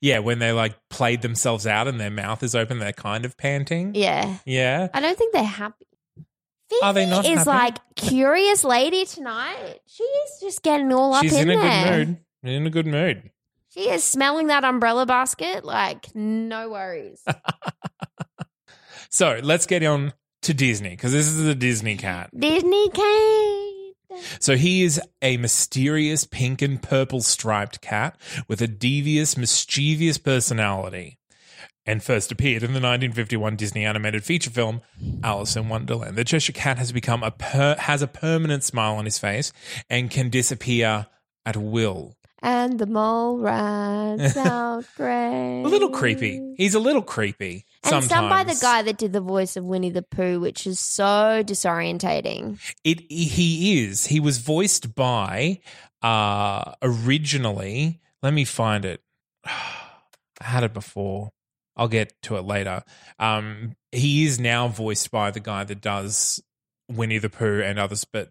Yeah, 0.00 0.18
when 0.20 0.38
they 0.38 0.52
like 0.52 0.74
played 0.90 1.22
themselves 1.22 1.66
out 1.66 1.86
and 1.88 2.00
their 2.00 2.10
mouth 2.10 2.42
is 2.42 2.54
open, 2.54 2.78
they're 2.78 2.92
kind 2.92 3.24
of 3.24 3.36
panting. 3.36 3.94
yeah. 3.94 4.38
Yeah. 4.44 4.88
I 4.92 5.00
don't 5.00 5.16
think 5.16 5.32
they're 5.32 5.42
happy. 5.44 5.86
Fifi 6.70 6.84
Are 6.84 6.92
they 6.92 7.06
not 7.06 7.24
is 7.24 7.38
happy? 7.38 7.48
like 7.50 7.78
curious 7.96 8.62
lady 8.64 9.06
tonight. 9.06 9.78
She 9.86 10.02
is 10.02 10.40
just 10.40 10.62
getting 10.62 10.92
all 10.92 11.14
up 11.14 11.22
She's 11.22 11.34
in, 11.34 11.48
in, 11.48 11.58
a 11.58 11.62
there. 11.62 11.98
good 12.04 12.08
mood. 12.08 12.18
In 12.42 12.66
a 12.66 12.70
good 12.70 12.86
mood. 12.86 13.30
She 13.70 13.88
is 13.88 14.02
smelling 14.04 14.48
that 14.48 14.64
umbrella 14.64 15.06
basket 15.06 15.64
like 15.64 16.14
no 16.14 16.70
worries. 16.70 17.22
So 19.10 19.40
let's 19.42 19.64
get 19.64 19.82
on 19.84 20.12
to 20.42 20.52
Disney 20.52 20.90
because 20.90 21.12
this 21.12 21.26
is 21.26 21.42
the 21.42 21.54
Disney 21.54 21.96
cat. 21.96 22.28
Disney 22.38 22.90
Kate. 22.90 23.57
So 24.40 24.56
he 24.56 24.82
is 24.82 25.00
a 25.22 25.36
mysterious 25.36 26.24
pink 26.24 26.62
and 26.62 26.82
purple 26.82 27.20
striped 27.20 27.80
cat 27.80 28.18
with 28.48 28.60
a 28.62 28.68
devious, 28.68 29.36
mischievous 29.36 30.18
personality. 30.18 31.18
And 31.84 32.02
first 32.02 32.30
appeared 32.30 32.62
in 32.62 32.72
the 32.72 32.80
1951 32.80 33.56
Disney 33.56 33.84
animated 33.86 34.22
feature 34.22 34.50
film 34.50 34.82
Alice 35.22 35.56
in 35.56 35.70
Wonderland. 35.70 36.16
The 36.16 36.24
Cheshire 36.24 36.52
Cat 36.52 36.76
has 36.78 36.92
become 36.92 37.22
a 37.22 37.30
per- 37.30 37.76
has 37.78 38.02
a 38.02 38.06
permanent 38.06 38.62
smile 38.62 38.96
on 38.96 39.06
his 39.06 39.18
face 39.18 39.52
and 39.88 40.10
can 40.10 40.28
disappear 40.28 41.06
at 41.46 41.56
will. 41.56 42.14
And 42.42 42.78
the 42.78 42.86
mole 42.86 43.38
rides 43.38 44.36
out 44.36 44.84
great. 44.96 45.62
A 45.64 45.68
little 45.68 45.88
creepy. 45.90 46.54
He's 46.56 46.74
a 46.74 46.78
little 46.78 47.02
creepy. 47.02 47.64
And 47.84 47.90
sometimes. 47.90 48.08
sung 48.08 48.28
by 48.28 48.44
the 48.44 48.58
guy 48.60 48.82
that 48.82 48.98
did 48.98 49.12
the 49.12 49.20
voice 49.20 49.56
of 49.56 49.64
Winnie 49.64 49.90
the 49.90 50.02
Pooh, 50.02 50.40
which 50.40 50.66
is 50.66 50.80
so 50.80 51.42
disorientating. 51.44 52.58
It 52.84 53.00
he 53.10 53.84
is. 53.84 54.06
He 54.06 54.20
was 54.20 54.38
voiced 54.38 54.94
by 54.94 55.60
uh 56.02 56.72
originally. 56.82 58.00
Let 58.22 58.32
me 58.34 58.44
find 58.44 58.84
it. 58.84 59.00
I 59.44 60.44
had 60.44 60.64
it 60.64 60.72
before. 60.74 61.30
I'll 61.76 61.88
get 61.88 62.12
to 62.22 62.36
it 62.36 62.42
later. 62.42 62.82
Um 63.18 63.76
he 63.92 64.24
is 64.26 64.38
now 64.38 64.68
voiced 64.68 65.10
by 65.10 65.30
the 65.30 65.40
guy 65.40 65.64
that 65.64 65.80
does 65.80 66.42
Winnie 66.90 67.18
the 67.18 67.30
Pooh 67.30 67.62
and 67.62 67.78
others, 67.78 68.04
but 68.04 68.30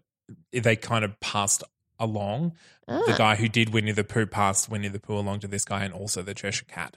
they 0.52 0.76
kind 0.76 1.04
of 1.04 1.18
passed 1.20 1.64
along. 1.98 2.52
The 2.86 3.12
Ah. 3.12 3.16
guy 3.16 3.34
who 3.36 3.48
did 3.48 3.70
Winnie 3.72 3.92
the 3.92 4.04
Pooh 4.04 4.26
passed 4.26 4.68
Winnie 4.70 4.88
the 4.88 5.00
Pooh 5.00 5.18
along 5.18 5.40
to 5.40 5.48
this 5.48 5.64
guy 5.64 5.84
and 5.84 5.92
also 5.94 6.22
the 6.22 6.34
Cheshire 6.34 6.64
Cat. 6.66 6.96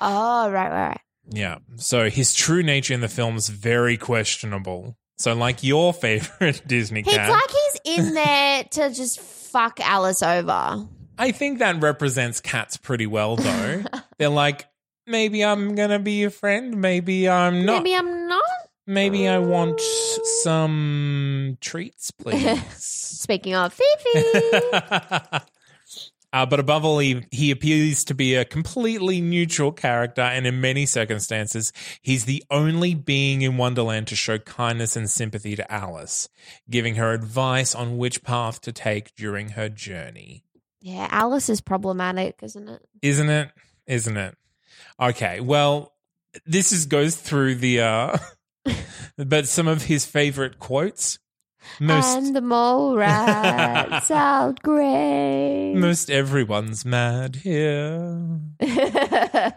Oh, 0.00 0.50
right, 0.50 0.70
right, 0.70 0.88
right. 0.88 1.00
Yeah. 1.28 1.58
So 1.76 2.08
his 2.10 2.34
true 2.34 2.62
nature 2.62 2.94
in 2.94 3.00
the 3.00 3.08
film 3.08 3.36
is 3.36 3.48
very 3.48 3.96
questionable. 3.96 4.96
So 5.18 5.34
like 5.34 5.62
your 5.62 5.92
favorite 5.94 6.62
Disney 6.66 7.02
He's 7.02 7.14
cat. 7.14 7.30
like 7.30 7.50
he's 7.50 7.98
in 7.98 8.14
there 8.14 8.64
to 8.64 8.90
just 8.92 9.20
fuck 9.20 9.80
Alice 9.80 10.22
over. 10.22 10.86
I 11.16 11.30
think 11.30 11.60
that 11.60 11.80
represents 11.80 12.40
cats 12.40 12.76
pretty 12.76 13.06
well, 13.06 13.36
though. 13.36 13.84
They're 14.18 14.28
like, 14.28 14.66
maybe 15.06 15.44
I'm 15.44 15.74
gonna 15.76 16.00
be 16.00 16.14
your 16.20 16.30
friend, 16.30 16.80
maybe 16.80 17.28
I'm 17.28 17.64
not. 17.64 17.82
Maybe 17.84 17.94
I'm 17.94 18.26
not. 18.28 18.42
Maybe 18.86 19.28
I 19.28 19.38
want 19.38 19.80
some 20.42 21.56
treats, 21.60 22.10
please. 22.20 22.60
Speaking 22.74 23.54
of 23.54 23.72
Fifi. 23.72 25.44
Uh, 26.34 26.44
but 26.44 26.58
above 26.58 26.84
all, 26.84 26.98
he, 26.98 27.24
he 27.30 27.52
appears 27.52 28.02
to 28.04 28.12
be 28.12 28.34
a 28.34 28.44
completely 28.44 29.20
neutral 29.20 29.70
character, 29.70 30.20
and 30.20 30.48
in 30.48 30.60
many 30.60 30.84
circumstances, 30.84 31.72
he's 32.02 32.24
the 32.24 32.42
only 32.50 32.92
being 32.92 33.42
in 33.42 33.56
Wonderland 33.56 34.08
to 34.08 34.16
show 34.16 34.40
kindness 34.40 34.96
and 34.96 35.08
sympathy 35.08 35.54
to 35.54 35.72
Alice, 35.72 36.28
giving 36.68 36.96
her 36.96 37.12
advice 37.12 37.72
on 37.72 37.98
which 37.98 38.24
path 38.24 38.60
to 38.62 38.72
take 38.72 39.14
during 39.14 39.50
her 39.50 39.68
journey. 39.68 40.44
yeah, 40.80 41.06
Alice 41.12 41.48
is 41.48 41.60
problematic, 41.60 42.40
isn't 42.42 42.68
it? 42.68 42.82
isn't 43.00 43.30
it? 43.30 43.50
Isn't 43.86 44.16
it? 44.16 44.36
Okay, 45.00 45.38
well, 45.38 45.94
this 46.46 46.72
is 46.72 46.86
goes 46.86 47.14
through 47.14 47.54
the 47.54 47.80
uh 47.80 48.18
but 49.16 49.46
some 49.46 49.68
of 49.68 49.84
his 49.84 50.04
favorite 50.04 50.58
quotes. 50.58 51.20
Most 51.80 52.16
and 52.16 52.36
the 52.36 52.40
mole 52.40 52.96
rides 52.96 54.10
out 54.10 54.62
great. 54.62 55.74
most 55.74 56.10
everyone's 56.10 56.84
mad 56.84 57.36
here. 57.36 58.40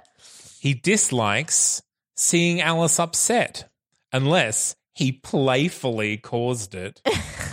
He 0.59 0.73
dislikes 0.73 1.81
seeing 2.15 2.59
Alice 2.61 2.99
upset 2.99 3.69
unless 4.11 4.75
he 4.93 5.11
playfully 5.11 6.17
caused 6.17 6.73
it. 6.73 6.99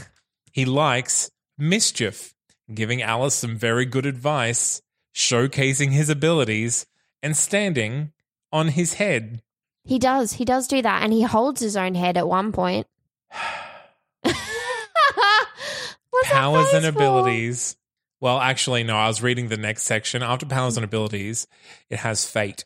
he 0.53 0.65
likes 0.65 1.31
mischief, 1.59 2.35
giving 2.73 3.03
Alice 3.03 3.35
some 3.35 3.57
very 3.57 3.85
good 3.85 4.07
advice, 4.07 4.81
showcasing 5.15 5.91
his 5.93 6.09
abilities, 6.09 6.87
and 7.23 7.37
standing 7.37 8.13
on 8.51 8.69
his 8.69 8.95
head. 8.95 9.43
he 9.85 9.99
does. 9.99 10.33
He 10.33 10.45
does 10.47 10.67
do 10.67 10.81
that, 10.83 11.03
and 11.03 11.13
he 11.13 11.23
holds 11.23 11.61
his 11.61 11.77
own 11.77 11.95
head 11.95 12.17
at 12.17 12.27
one 12.27 12.53
point. 12.53 12.87
Powers 16.25 16.73
and 16.73 16.87
abilities. 16.87 17.77
Well, 18.21 18.39
actually, 18.39 18.85
no, 18.85 18.97
I 18.97 19.09
was 19.09 19.23
reading 19.23 19.49
the 19.49 19.57
next 19.57 19.83
section. 19.83 20.23
After 20.23 20.47
powers 20.47 20.77
and 20.77 20.85
abilities, 20.85 21.47
it 21.91 21.99
has 21.99 22.29
fate. 22.29 22.65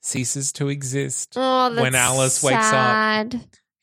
Ceases 0.00 0.52
to 0.52 0.68
exist. 0.68 1.34
Oh, 1.36 1.70
that's 1.70 1.80
When 1.82 1.94
Alice 1.94 2.42
wakes 2.42 2.72
up. 2.72 3.32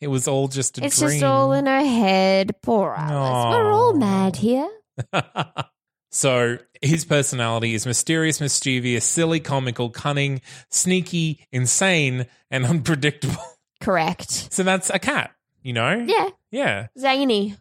It 0.01 0.07
was 0.07 0.27
all 0.27 0.47
just 0.49 0.77
a 0.79 0.85
It's 0.85 0.99
dream. 0.99 1.11
just 1.11 1.23
all 1.23 1.53
in 1.53 1.65
her 1.65 1.79
head. 1.83 2.51
Poor 2.61 2.93
Alice. 2.97 3.55
We're 3.55 3.71
all 3.71 3.93
mad 3.93 4.35
here. 4.35 4.69
so 6.11 6.57
his 6.81 7.05
personality 7.05 7.73
is 7.73 7.85
mysterious, 7.85 8.41
mischievous, 8.41 9.05
silly, 9.05 9.39
comical, 9.39 9.89
cunning, 9.89 10.41
sneaky, 10.69 11.45
insane, 11.51 12.25
and 12.51 12.65
unpredictable. 12.73 13.41
Correct. 13.81 14.31
So 14.53 14.63
that's 14.63 14.89
a 14.89 14.99
cat, 14.99 15.31
you 15.61 15.73
know? 15.73 16.05
Yeah. 16.07 16.29
Yeah. 16.51 16.87
Zany. 16.97 17.55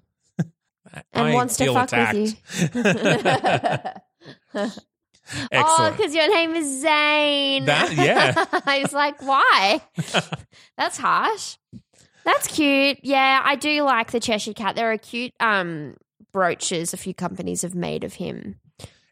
And 1.13 1.29
I 1.29 1.35
wants 1.35 1.57
to 1.57 1.73
fuck 1.73 1.93
with 1.93 2.37
attacked. 2.75 4.01
Oh, 5.55 5.95
because 5.97 6.15
your 6.15 6.29
name 6.29 6.55
is 6.55 6.83
Zane. 6.83 7.65
That- 7.65 7.93
yeah. 7.95 8.35
I 8.67 8.81
was 8.83 8.93
like, 8.93 9.23
why? 9.23 9.81
That's 10.77 10.99
harsh. 10.99 11.57
That's 12.25 12.47
cute. 12.49 12.99
Yeah, 13.03 13.41
I 13.43 13.55
do 13.57 13.83
like 13.83 14.11
the 14.11 14.21
Cheshire 14.21 14.53
Cat. 14.53 14.77
There 14.77 14.93
are 14.93 14.99
cute 14.99 15.33
um 15.41 15.97
brooches 16.33 16.93
a 16.93 16.97
few 16.97 17.15
companies 17.15 17.63
have 17.63 17.75
made 17.75 18.05
of 18.05 18.15
him. 18.15 18.57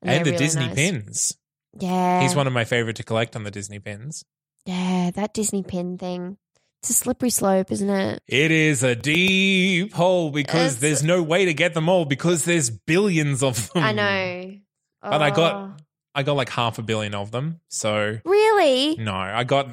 and 0.03 0.11
they're 0.11 0.19
the 0.25 0.31
really 0.33 0.45
Disney 0.45 0.67
nice. 0.67 0.75
pins. 0.75 1.37
Yeah. 1.79 2.21
He's 2.23 2.35
one 2.37 2.47
of 2.47 2.53
my 2.53 2.65
favorite 2.65 2.97
to 2.97 3.03
collect 3.05 3.35
on 3.37 3.45
the 3.45 3.51
Disney 3.51 3.79
pins. 3.79 4.25
Yeah, 4.67 5.11
that 5.15 5.33
Disney 5.33 5.63
pin 5.63 5.97
thing. 5.97 6.37
It's 6.83 6.91
a 6.91 6.95
slippery 6.95 7.29
slope, 7.31 7.71
isn't 7.71 7.91
it? 7.91 8.23
It 8.27 8.51
is 8.51 8.83
a 8.83 8.95
deep 8.97 9.93
hole 9.93 10.31
because 10.31 10.77
It's- 10.77 10.81
there's 10.81 11.03
no 11.03 11.23
way 11.23 11.45
to 11.45 11.53
get 11.55 11.75
them 11.75 11.89
all 11.91 12.07
because 12.07 12.45
there's 12.47 12.71
billions 12.71 13.43
of 13.43 13.71
them. 13.73 13.83
I 13.85 13.93
know. 13.93 14.55
But 15.03 15.23
I 15.23 15.31
got- 15.31 15.55
Oh. 15.55 15.73
I 16.15 16.23
got 16.23 16.33
like 16.37 16.49
half 16.49 16.79
a 16.79 16.83
billion 16.83 17.15
of 17.15 17.31
them. 17.31 17.61
So 17.69 18.19
Really? 18.25 18.97
no, 18.97 19.15
I 19.15 19.45
got 19.45 19.69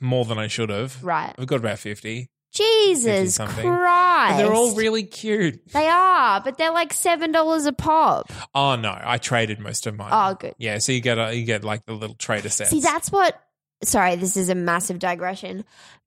more 0.00 0.24
than 0.24 0.38
I 0.38 0.48
should 0.48 0.68
have. 0.68 1.02
Right. 1.02 1.32
I've 1.38 1.46
got 1.46 1.56
about 1.60 1.78
50. 1.78 2.28
Jesus 2.52 3.06
50-something. 3.38 3.64
Christ. 3.66 4.30
But 4.32 4.36
they're 4.36 4.52
all 4.52 4.74
really 4.74 5.04
cute. 5.04 5.66
They 5.72 5.88
are, 5.88 6.40
but 6.42 6.58
they're 6.58 6.72
like 6.72 6.92
seven 6.92 7.32
dollars 7.32 7.64
a 7.64 7.72
pop. 7.72 8.30
Oh 8.54 8.76
no, 8.76 8.94
I 9.02 9.16
traded 9.16 9.58
most 9.60 9.86
of 9.86 9.96
mine. 9.96 10.10
Oh, 10.12 10.34
good. 10.34 10.54
Yeah, 10.58 10.76
so 10.78 10.92
you 10.92 11.00
get 11.00 11.18
a, 11.18 11.34
you 11.34 11.44
get 11.46 11.64
like 11.64 11.86
the 11.86 11.94
little 11.94 12.16
trader 12.16 12.50
sets. 12.50 12.68
See, 12.70 12.80
that's 12.80 13.10
what. 13.10 13.40
Sorry, 13.84 14.14
this 14.16 14.36
is 14.36 14.48
a 14.50 14.54
massive 14.54 14.98
digression. 15.00 15.64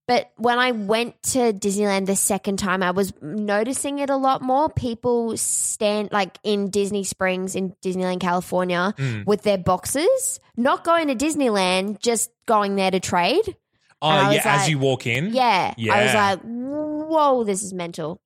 But 0.08 0.32
when 0.38 0.60
I 0.60 0.72
went 0.72 1.22
to 1.34 1.52
Disneyland 1.52 2.06
the 2.06 2.15
second 2.15 2.58
time, 2.58 2.84
I 2.84 2.91
was 2.91 3.12
noticing 3.22 3.98
it 4.00 4.10
a 4.12 4.15
lot 4.15 4.41
more. 4.44 4.70
People 4.70 5.36
stand 5.36 6.10
like 6.12 6.38
in 6.44 6.70
Disney 6.70 7.04
Springs 7.04 7.56
in 7.56 7.74
Disneyland, 7.84 8.20
California, 8.20 8.94
Mm. 8.98 9.26
with 9.26 9.41
their 9.41 9.58
boxes, 9.58 10.39
not 10.56 10.84
going 10.84 11.08
to 11.08 11.15
Disneyland, 11.15 12.00
just 12.02 12.30
going 12.46 12.76
there 12.76 12.91
to 12.91 13.00
trade. 13.00 13.56
Oh 14.02 14.10
yeah, 14.10 14.28
was 14.30 14.41
as 14.46 14.70
you 14.70 14.78
walk 14.78 15.08
in. 15.08 15.34
Yeah. 15.34 15.74
yeah. 15.78 15.94
I 15.94 16.04
was 16.04 16.13
like, 16.13 16.39
whoa, 16.44 17.44
this 17.44 17.63
is 17.63 17.74
mental. 17.74 18.22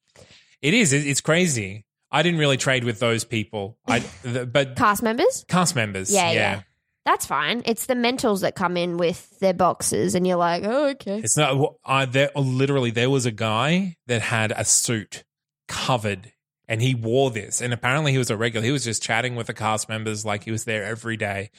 It 0.62 0.74
is. 0.74 0.92
It's 0.92 1.22
crazy. 1.22 1.86
I 2.12 2.24
didn't 2.24 2.40
really 2.40 2.58
trade 2.58 2.84
with 2.84 3.00
those 3.00 3.24
people. 3.24 3.78
I 3.88 4.04
but 4.52 4.76
Cast 4.76 5.02
members? 5.04 5.46
cast 5.48 5.76
members. 5.76 6.12
Yeah, 6.12 6.32
Yeah, 6.32 6.34
yeah. 6.34 6.62
That's 7.06 7.26
fine. 7.26 7.64
It's 7.66 7.86
the 7.88 7.96
mentals 7.96 8.42
that 8.42 8.56
come 8.56 8.78
in 8.78 8.98
with 8.98 9.40
their 9.40 9.54
boxes, 9.54 10.16
and 10.16 10.28
you're 10.28 10.38
like, 10.38 10.64
oh, 10.66 10.90
okay. 10.90 11.20
It's 11.20 11.38
not. 11.38 11.76
I 11.86 12.06
there 12.06 12.30
uh, 12.36 12.42
literally 12.42 12.92
there 12.92 13.10
was 13.10 13.26
a 13.26 13.32
guy 13.32 13.96
that 14.08 14.22
had 14.22 14.52
a 14.52 14.64
suit 14.66 15.24
covered. 15.68 16.32
And 16.68 16.84
he 16.84 16.94
wore 16.94 17.32
this, 17.32 17.62
and 17.62 17.74
apparently 17.74 18.12
he 18.12 18.20
was 18.20 18.30
a 18.30 18.38
regular. 18.38 18.64
He 18.64 18.72
was 18.72 18.84
just 18.84 19.02
chatting 19.02 19.36
with 19.36 19.48
the 19.48 19.56
cast 19.56 19.90
members 19.90 20.24
like 20.24 20.44
he 20.44 20.52
was 20.52 20.66
there 20.66 20.84
every 20.86 21.18
day. 21.18 21.50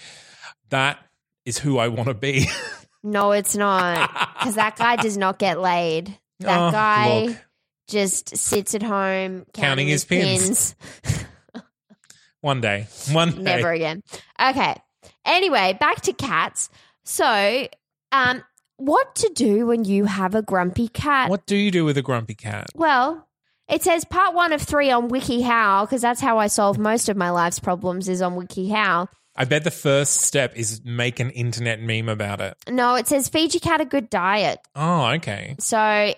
That 0.69 1.01
is 1.45 1.59
who 1.59 1.79
I 1.79 1.89
want 1.89 2.07
to 2.07 2.15
be. 2.15 2.47
No, 3.03 3.33
it's 3.33 3.57
not. 3.57 4.11
Because 4.39 4.55
that 4.57 4.77
guy 4.77 4.97
does 4.97 5.17
not 5.17 5.39
get 5.39 5.59
laid. 5.59 6.17
That 6.41 6.69
Oh, 6.69 6.71
guy 6.71 7.25
look. 7.27 7.37
just 7.89 8.37
sits 8.37 8.75
at 8.75 8.83
home 8.83 9.47
counting, 9.53 9.53
Counting 9.55 9.89
his, 9.89 10.05
his 10.05 10.05
pins. 10.05 10.75
pins. 11.03 11.25
One 12.43 12.61
day, 12.61 12.87
one 13.13 13.33
day. 13.33 13.43
Never 13.43 13.73
again. 13.73 14.03
Okay. 14.41 14.77
Anyway, 15.25 15.77
back 15.79 16.01
to 16.03 16.13
cats. 16.13 16.69
So, 17.05 17.69
um, 18.13 18.43
what 18.77 19.15
to 19.17 19.31
do 19.35 19.67
when 19.67 19.85
you 19.85 20.05
have 20.07 20.35
a 20.35 20.43
grumpy 20.43 20.89
cat? 20.89 21.31
What 21.31 21.47
do 21.47 21.57
you 21.57 21.71
do 21.71 21.85
with 21.85 21.99
a 21.99 22.03
grumpy 22.03 22.35
cat? 22.35 22.69
Well, 22.75 23.29
it 23.69 23.83
says 23.83 24.05
part 24.05 24.35
one 24.35 24.53
of 24.53 24.63
three 24.63 24.91
on 24.91 25.11
WikiHow 25.11 25.83
because 25.83 26.03
that's 26.03 26.21
how 26.21 26.39
I 26.39 26.49
solve 26.49 26.79
most 26.79 27.09
of 27.09 27.17
my 27.17 27.31
life's 27.31 27.61
problems 27.61 28.09
is 28.09 28.23
on 28.23 28.35
WikiHow. 28.35 29.09
I 29.37 29.45
bet 29.45 29.65
the 29.65 29.71
first 29.71 30.23
step 30.23 30.57
is 30.57 30.83
make 30.85 31.21
an 31.21 31.31
internet 31.31 31.81
meme 31.81 32.09
about 32.09 32.41
it. 32.41 32.57
No, 32.69 32.97
it 32.97 33.07
says 33.07 33.29
feed 33.29 33.55
your 33.55 33.61
cat 33.61 33.81
a 33.81 33.85
good 33.85 34.11
diet. 34.11 34.59
Oh, 34.75 35.07
okay. 35.13 35.57
So 35.61 36.13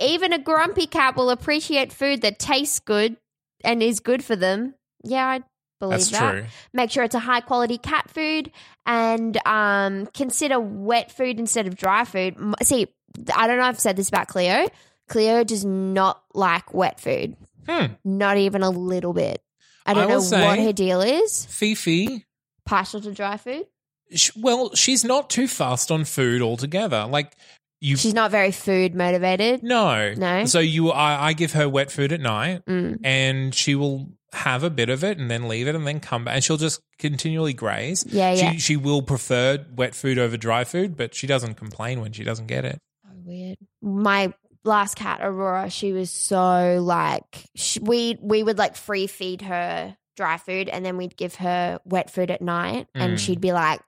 even 0.00 0.32
a 0.32 0.38
grumpy 0.38 0.86
cat 0.86 1.16
will 1.16 1.30
appreciate 1.30 1.92
food 1.92 2.22
that 2.22 2.38
tastes 2.38 2.80
good 2.80 3.16
and 3.62 3.82
is 3.82 4.00
good 4.00 4.24
for 4.24 4.36
them. 4.36 4.74
Yeah, 5.04 5.26
I 5.26 5.42
believe 5.78 5.98
That's 5.98 6.10
that. 6.10 6.30
true. 6.32 6.44
Make 6.72 6.90
sure 6.90 7.04
it's 7.04 7.14
a 7.14 7.18
high 7.20 7.40
quality 7.40 7.78
cat 7.78 8.08
food 8.10 8.50
and 8.86 9.36
um, 9.46 10.06
consider 10.14 10.58
wet 10.60 11.10
food 11.12 11.38
instead 11.38 11.66
of 11.66 11.76
dry 11.76 12.04
food. 12.04 12.36
See, 12.62 12.86
I 13.34 13.46
don't 13.46 13.56
know 13.58 13.64
if 13.64 13.68
I've 13.70 13.80
said 13.80 13.96
this 13.96 14.08
about 14.08 14.28
Cleo. 14.28 14.68
Cleo 15.08 15.44
does 15.44 15.64
not 15.64 16.22
like 16.34 16.74
wet 16.74 17.00
food, 17.00 17.36
Hmm. 17.68 17.86
not 18.04 18.36
even 18.36 18.62
a 18.62 18.70
little 18.70 19.12
bit. 19.12 19.42
I 19.86 19.94
don't 19.94 20.04
I 20.04 20.14
know 20.14 20.20
what 20.46 20.58
her 20.58 20.72
deal 20.72 21.00
is. 21.00 21.46
Fifi, 21.46 22.24
Partial 22.64 23.00
to 23.02 23.12
dry 23.12 23.36
food. 23.36 23.66
well, 24.36 24.74
she's 24.74 25.04
not 25.04 25.30
too 25.30 25.46
fast 25.46 25.90
on 25.92 26.04
food 26.04 26.42
altogether. 26.42 27.06
Like 27.06 27.36
you, 27.80 27.96
She's 27.96 28.14
not 28.14 28.30
very 28.30 28.52
food 28.52 28.94
motivated. 28.94 29.62
no, 29.62 30.14
No? 30.14 30.44
So 30.46 30.58
you, 30.60 30.90
I, 30.90 31.28
I 31.28 31.32
give 31.34 31.52
her 31.52 31.68
wet 31.68 31.90
food 31.90 32.12
at 32.12 32.20
night, 32.20 32.64
Mm. 32.66 33.00
and 33.04 33.54
she 33.54 33.74
will 33.74 34.08
have 34.32 34.62
a 34.64 34.70
bit 34.70 34.88
of 34.90 35.02
it 35.04 35.18
and 35.18 35.30
then 35.30 35.48
leave 35.48 35.66
it 35.68 35.74
and 35.74 35.86
then 35.86 36.00
come 36.00 36.24
back, 36.24 36.34
and 36.34 36.44
she'll 36.44 36.56
just 36.56 36.80
continually 36.98 37.52
graze. 37.54 38.04
Yeah, 38.08 38.32
yeah. 38.32 38.52
She 38.52 38.58
she 38.58 38.76
will 38.76 39.02
prefer 39.02 39.64
wet 39.74 39.94
food 39.94 40.18
over 40.18 40.36
dry 40.36 40.64
food, 40.64 40.96
but 40.96 41.14
she 41.14 41.26
doesn't 41.26 41.54
complain 41.54 42.00
when 42.00 42.12
she 42.12 42.24
doesn't 42.24 42.46
get 42.46 42.64
it. 42.64 42.80
So 43.04 43.10
weird. 43.24 43.56
My 43.82 44.32
last 44.64 44.96
cat, 44.96 45.20
Aurora, 45.22 45.70
she 45.70 45.92
was 45.92 46.10
so 46.10 46.78
like 46.82 47.44
she, 47.54 47.78
we 47.80 48.18
we 48.20 48.42
would 48.42 48.58
like 48.58 48.74
free 48.76 49.06
feed 49.06 49.42
her 49.42 49.96
dry 50.16 50.38
food, 50.38 50.68
and 50.68 50.84
then 50.84 50.96
we'd 50.96 51.16
give 51.16 51.34
her 51.36 51.78
wet 51.84 52.10
food 52.10 52.30
at 52.30 52.40
night, 52.42 52.88
and 52.94 53.14
Mm. 53.14 53.18
she'd 53.18 53.40
be 53.40 53.52
like, 53.52 53.80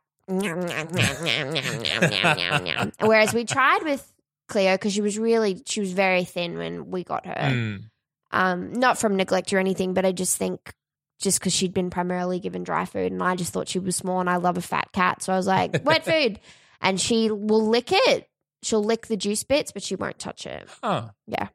Whereas 3.00 3.32
we 3.32 3.44
tried 3.44 3.82
with 3.82 4.12
Cleo 4.48 4.74
because 4.74 4.92
she 4.92 5.00
was 5.00 5.18
really 5.18 5.62
she 5.66 5.80
was 5.80 5.92
very 5.92 6.24
thin 6.24 6.58
when 6.58 6.90
we 6.90 7.04
got 7.04 7.26
her. 7.26 7.32
Mm. 7.32 7.84
Um, 8.30 8.72
not 8.74 8.98
from 8.98 9.16
neglect 9.16 9.52
or 9.52 9.58
anything, 9.58 9.94
but 9.94 10.04
I 10.04 10.12
just 10.12 10.36
think 10.36 10.74
just 11.18 11.40
because 11.40 11.52
she'd 11.52 11.74
been 11.74 11.90
primarily 11.90 12.40
given 12.40 12.62
dry 12.62 12.84
food, 12.84 13.10
and 13.12 13.22
I 13.22 13.34
just 13.36 13.52
thought 13.52 13.68
she 13.68 13.78
was 13.78 13.96
small, 13.96 14.20
and 14.20 14.30
I 14.30 14.36
love 14.36 14.56
a 14.56 14.62
fat 14.62 14.92
cat, 14.92 15.22
so 15.22 15.32
I 15.32 15.36
was 15.36 15.46
like 15.46 15.84
wet 15.84 16.04
food, 16.04 16.40
and 16.80 17.00
she 17.00 17.30
will 17.30 17.66
lick 17.66 17.88
it. 17.90 18.28
She'll 18.62 18.84
lick 18.84 19.06
the 19.06 19.16
juice 19.16 19.44
bits, 19.44 19.72
but 19.72 19.82
she 19.82 19.96
won't 19.96 20.18
touch 20.18 20.46
it. 20.46 20.68
Huh. 20.82 21.10
Yeah. 21.26 21.48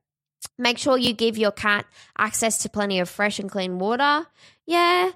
Make 0.58 0.78
sure 0.78 0.98
you 0.98 1.14
give 1.14 1.38
your 1.38 1.52
cat 1.52 1.86
access 2.18 2.60
to 2.60 2.70
plenty 2.70 3.00
of 3.00 3.10
fresh 3.10 3.40
and 3.40 3.50
clean 3.50 3.80
water. 3.80 4.26
Yeah. 4.66 5.12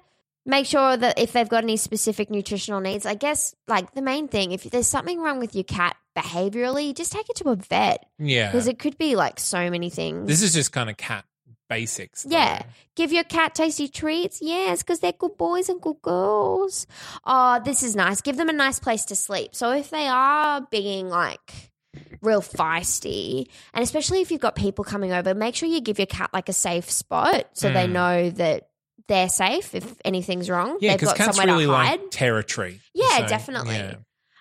Make 0.48 0.66
sure 0.66 0.96
that 0.96 1.18
if 1.18 1.32
they've 1.32 1.48
got 1.48 1.62
any 1.62 1.76
specific 1.76 2.30
nutritional 2.30 2.80
needs, 2.80 3.04
I 3.06 3.14
guess 3.14 3.54
like 3.68 3.92
the 3.94 4.02
main 4.02 4.26
thing, 4.28 4.50
if 4.52 4.64
there's 4.64 4.86
something 4.88 5.20
wrong 5.20 5.38
with 5.38 5.54
your 5.54 5.62
cat 5.64 5.94
behaviorally, 6.16 6.94
just 6.96 7.12
take 7.12 7.28
it 7.30 7.36
to 7.36 7.50
a 7.50 7.54
vet 7.56 8.04
Yeah. 8.18 8.50
because 8.50 8.66
it 8.66 8.78
could 8.78 8.96
be 8.98 9.14
like 9.14 9.38
so 9.38 9.70
many 9.70 9.90
things. 9.90 10.26
This 10.26 10.42
is 10.42 10.54
just 10.54 10.72
kind 10.72 10.88
of 10.90 10.96
cat 10.96 11.24
basics. 11.68 12.22
though. 12.22 12.30
Yeah. 12.34 12.62
Give 12.96 13.12
your 13.12 13.24
cat 13.24 13.54
tasty 13.54 13.88
treats. 13.88 14.40
Yes, 14.40 14.82
because 14.82 15.00
they're 15.00 15.12
good 15.12 15.36
boys 15.36 15.68
and 15.68 15.80
good 15.82 16.00
girls. 16.00 16.86
Oh, 17.26 17.60
this 17.62 17.82
is 17.82 17.94
nice. 17.94 18.22
Give 18.22 18.38
them 18.38 18.48
a 18.48 18.54
nice 18.54 18.78
place 18.80 19.04
to 19.06 19.14
sleep. 19.16 19.54
So 19.54 19.70
if 19.72 19.90
they 19.90 20.06
are 20.08 20.62
being 20.70 21.10
like 21.10 21.70
real 22.22 22.40
feisty, 22.40 23.48
and 23.74 23.82
especially 23.82 24.20
if 24.22 24.30
you've 24.30 24.40
got 24.40 24.54
people 24.56 24.84
coming 24.84 25.12
over, 25.12 25.34
make 25.34 25.54
sure 25.54 25.68
you 25.68 25.80
give 25.82 25.98
your 25.98 26.06
cat 26.06 26.30
like 26.32 26.48
a 26.48 26.52
safe 26.54 26.90
spot 26.90 27.48
so 27.52 27.70
they 27.70 27.86
Mm. 27.86 27.92
know 27.92 28.30
that 28.30 28.67
they're 29.08 29.28
safe 29.28 29.74
if 29.74 29.94
anything's 30.04 30.48
wrong. 30.48 30.78
Yeah, 30.80 30.92
They've 30.92 31.00
because 31.00 31.14
got 31.14 31.24
cats 31.24 31.36
somewhere 31.36 31.54
really 31.54 31.66
like 31.66 32.10
territory. 32.10 32.80
Yeah, 32.94 33.18
So, 33.18 33.26
definitely. 33.26 33.74
yeah. 33.74 33.94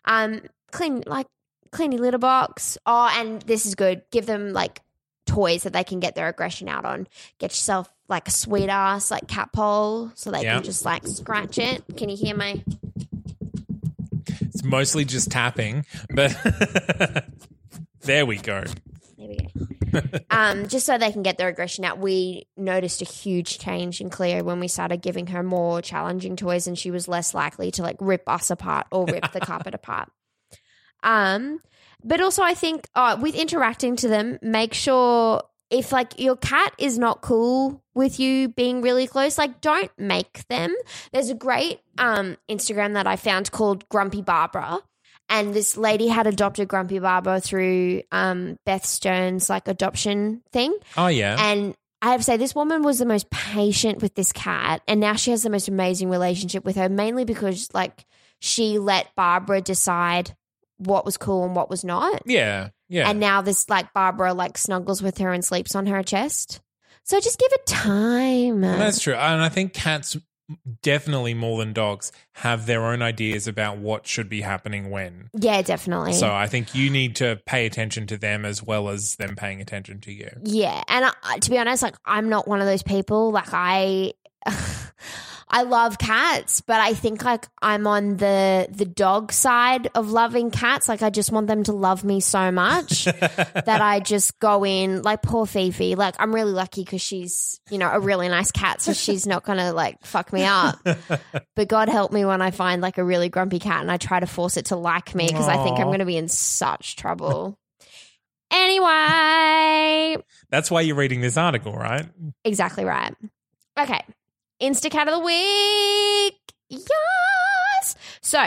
Um, 0.06 0.42
clean 0.72 1.04
like 1.06 1.28
clean 1.72 1.92
your 1.92 2.02
litter 2.02 2.18
box. 2.18 2.78
Oh, 2.86 3.10
and 3.14 3.42
this 3.44 3.66
is 3.66 3.76
good. 3.76 4.04
Give 4.12 4.26
them 4.26 4.54
like 4.54 4.82
toys 5.26 5.64
that 5.64 5.74
they 5.74 5.84
can 5.84 6.00
get 6.00 6.16
their 6.16 6.28
aggression 6.30 6.70
out 6.70 6.86
on. 6.86 7.08
Get 7.40 7.52
yourself 7.52 7.90
like 8.10 8.28
a 8.28 8.32
sweet 8.32 8.70
ass 8.70 9.12
like 9.12 9.28
cat 9.28 9.50
pole 9.54 10.12
so 10.16 10.32
they 10.32 10.44
Yeah. 10.44 10.56
can 10.56 10.64
just 10.64 10.86
like 10.86 11.06
scratch 11.08 11.58
it. 11.58 11.84
Can 11.98 12.10
you 12.10 12.16
hear 12.18 12.36
my? 12.36 12.64
It's 14.42 14.64
mostly 14.64 15.06
just 15.06 15.30
tapping, 15.32 15.86
but 16.10 16.36
there 18.02 18.26
we 18.26 18.38
go. 18.38 18.64
There 19.92 20.02
we 20.02 20.20
go. 20.20 20.26
um, 20.30 20.68
just 20.68 20.86
so 20.86 20.98
they 20.98 21.12
can 21.12 21.24
get 21.24 21.38
their 21.38 21.48
aggression 21.48 21.86
out. 21.86 22.00
We 22.00 22.48
noticed 22.56 23.02
a 23.02 23.06
huge 23.06 23.60
change 23.60 24.02
in 24.02 24.10
Cleo 24.10 24.44
when 24.44 24.60
we 24.60 24.68
started 24.68 25.02
giving 25.02 25.28
her 25.28 25.44
more 25.44 25.82
challenging 25.82 26.36
toys, 26.36 26.68
and 26.68 26.78
she 26.78 26.92
was 26.92 27.08
less 27.08 27.34
likely 27.34 27.72
to 27.72 27.82
like 27.82 27.98
rip 28.00 28.28
us 28.28 28.50
apart 28.50 28.88
or 28.92 29.06
rip 29.06 29.32
the 29.32 29.40
carpet 29.42 29.74
apart. 29.74 30.10
Um, 31.04 31.62
but 32.04 32.22
also 32.22 32.44
I 32.44 32.54
think 32.54 32.88
uh, 32.96 33.18
with 33.20 33.36
interacting 33.36 33.96
to 33.98 34.08
them, 34.08 34.40
make 34.42 34.74
sure 34.74 35.42
if 35.70 35.92
like 35.92 36.20
your 36.20 36.38
cat 36.38 36.74
is 36.78 36.98
not 36.98 37.22
cool 37.22 37.84
with 37.94 38.20
you 38.20 38.50
being 38.50 38.82
really 38.82 39.08
close, 39.08 39.38
like 39.38 39.62
don't 39.62 39.92
make 39.98 40.48
them. 40.48 40.74
There's 41.12 41.30
a 41.30 41.36
great 41.36 41.82
um 41.98 42.38
Instagram 42.50 42.94
that 42.94 43.08
I 43.08 43.16
found 43.16 43.52
called 43.52 43.88
Grumpy 43.90 44.22
Barbara. 44.22 44.80
And 45.30 45.54
this 45.54 45.76
lady 45.78 46.08
had 46.08 46.26
adopted 46.28 46.68
Grumpy 46.68 47.00
Barbara 47.00 47.42
through 47.42 48.04
um 48.12 48.58
Beth 48.66 48.86
Stearns 48.86 49.50
like 49.50 49.68
adoption 49.68 50.42
thing. 50.52 50.76
Oh 50.96 51.08
yeah. 51.08 51.36
And 51.40 51.76
I 52.02 52.12
have 52.12 52.20
to 52.20 52.24
say, 52.24 52.38
this 52.38 52.54
woman 52.54 52.84
was 52.84 53.00
the 53.00 53.06
most 53.06 53.30
patient 53.32 54.02
with 54.02 54.14
this 54.14 54.32
cat, 54.32 54.82
and 54.88 55.00
now 55.00 55.16
she 55.16 55.32
has 55.32 55.42
the 55.42 55.50
most 55.50 55.68
amazing 55.68 56.10
relationship 56.10 56.64
with 56.64 56.76
her, 56.76 56.90
mainly 56.90 57.26
because 57.26 57.74
like 57.74 58.06
she 58.40 58.78
let 58.78 59.16
Barbara 59.16 59.62
decide 59.62 60.36
what 60.78 61.06
was 61.06 61.18
cool 61.18 61.44
and 61.44 61.56
what 61.56 61.70
was 61.70 61.84
not. 61.84 62.22
yeah. 62.26 62.70
Yeah. 62.90 63.10
And 63.10 63.20
now 63.20 63.42
this 63.42 63.68
like 63.70 63.94
Barbara 63.94 64.34
like 64.34 64.58
snuggles 64.58 65.02
with 65.02 65.18
her 65.18 65.34
and 65.34 65.44
sleeps 65.44 65.76
on 65.76 65.88
her 65.88 66.04
chest. 66.04 66.62
So 67.04 67.20
just 67.20 67.38
give 67.40 67.52
it 67.52 67.66
time. 67.66 68.64
And 68.64 68.82
that's 68.82 69.02
true. 69.02 69.14
And 69.14 69.42
I 69.42 69.50
think 69.50 69.74
cats 69.74 70.16
definitely 70.82 71.34
more 71.34 71.60
than 71.60 71.74
dogs 71.74 72.12
have 72.34 72.66
their 72.66 72.86
own 72.86 73.02
ideas 73.02 73.48
about 73.48 73.78
what 73.78 74.08
should 74.08 74.30
be 74.30 74.42
happening 74.42 74.90
when. 74.90 75.30
yeah, 75.34 75.62
definitely. 75.62 76.14
So 76.14 76.34
I 76.34 76.48
think 76.48 76.74
you 76.74 76.90
need 76.90 77.16
to 77.18 77.40
pay 77.46 77.66
attention 77.66 78.08
to 78.08 78.18
them 78.18 78.46
as 78.46 78.64
well 78.64 78.90
as 78.90 79.16
them 79.16 79.36
paying 79.36 79.62
attention 79.62 80.00
to 80.02 80.14
you. 80.14 80.30
Yeah, 80.44 80.84
and 80.88 81.12
I, 81.24 81.40
to 81.40 81.50
be 81.50 81.58
honest, 81.58 81.84
like 81.84 81.96
I'm 82.06 82.30
not 82.30 82.48
one 82.48 82.62
of 82.62 82.68
those 82.68 82.84
people. 82.84 83.32
Like 83.32 83.50
I, 83.52 84.14
I 85.50 85.64
love 85.64 85.98
cats, 85.98 86.60
but 86.60 86.82
I 86.82 86.94
think 86.94 87.24
like 87.24 87.48
I'm 87.62 87.88
on 87.88 88.18
the 88.18 88.68
the 88.70 88.86
dog 88.86 89.32
side 89.32 89.90
of 89.96 90.12
loving 90.12 90.52
cats. 90.52 90.90
Like 90.90 91.02
I 91.02 91.10
just 91.10 91.32
want 91.32 91.48
them 91.48 91.64
to 91.64 91.72
love 91.74 92.04
me 92.04 92.20
so 92.20 92.52
much 92.52 93.06
that 93.06 93.82
I 93.82 94.02
just 94.02 94.38
go 94.40 94.66
in 94.66 95.04
like 95.04 95.22
poor 95.22 95.46
Fifi. 95.46 95.96
Like 95.96 96.16
I'm 96.20 96.36
really 96.36 96.52
lucky 96.52 96.84
because 96.84 97.02
she's 97.02 97.62
you 97.70 97.78
know 97.78 97.90
a 97.90 98.00
really 98.00 98.28
nice 98.28 98.52
cat, 98.52 98.82
so 98.82 98.92
she's 98.92 99.26
not 99.26 99.44
gonna 99.44 99.72
like 99.72 100.06
fuck 100.06 100.34
me 100.34 100.44
up. 100.44 100.80
But 101.56 101.70
God 101.70 101.90
help 101.90 102.12
me 102.12 102.24
when 102.24 102.42
I 102.42 102.52
find 102.52 102.84
like 102.84 103.00
a 103.00 103.04
really 103.04 103.30
grumpy 103.30 103.58
cat 103.58 103.82
and 103.82 103.92
I 103.92 103.98
try 103.98 104.20
to 104.20 104.28
force 104.28 104.58
it 104.58 104.66
to 104.66 104.76
like 104.76 105.16
me 105.16 105.26
because 105.26 105.48
I 105.48 105.64
think 105.64 105.80
I'm 105.80 105.90
gonna 105.90 106.06
be 106.06 106.18
in 106.18 106.28
such 106.28 106.96
trouble. 106.98 107.58
Anyway, 108.52 110.24
That's 110.50 110.70
why 110.70 110.82
you're 110.82 110.96
reading 110.96 111.22
this 111.22 111.36
article, 111.36 111.74
right? 111.74 112.06
Exactly 112.44 112.86
right. 112.86 113.14
Okay. 113.78 114.02
Instacat 114.62 115.08
of 115.08 115.14
the 115.14 115.20
week. 115.20 116.40
Yes. 116.70 117.96
So 118.22 118.40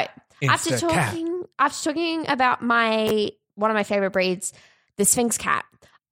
after 0.48 0.78
talking 0.78 1.44
after 1.58 1.90
talking 1.90 2.28
about 2.28 2.62
my 2.62 3.30
one 3.54 3.70
of 3.70 3.74
my 3.74 3.84
favorite 3.84 4.10
breeds, 4.10 4.52
the 4.96 5.04
Sphynx 5.04 5.38
cat, 5.38 5.64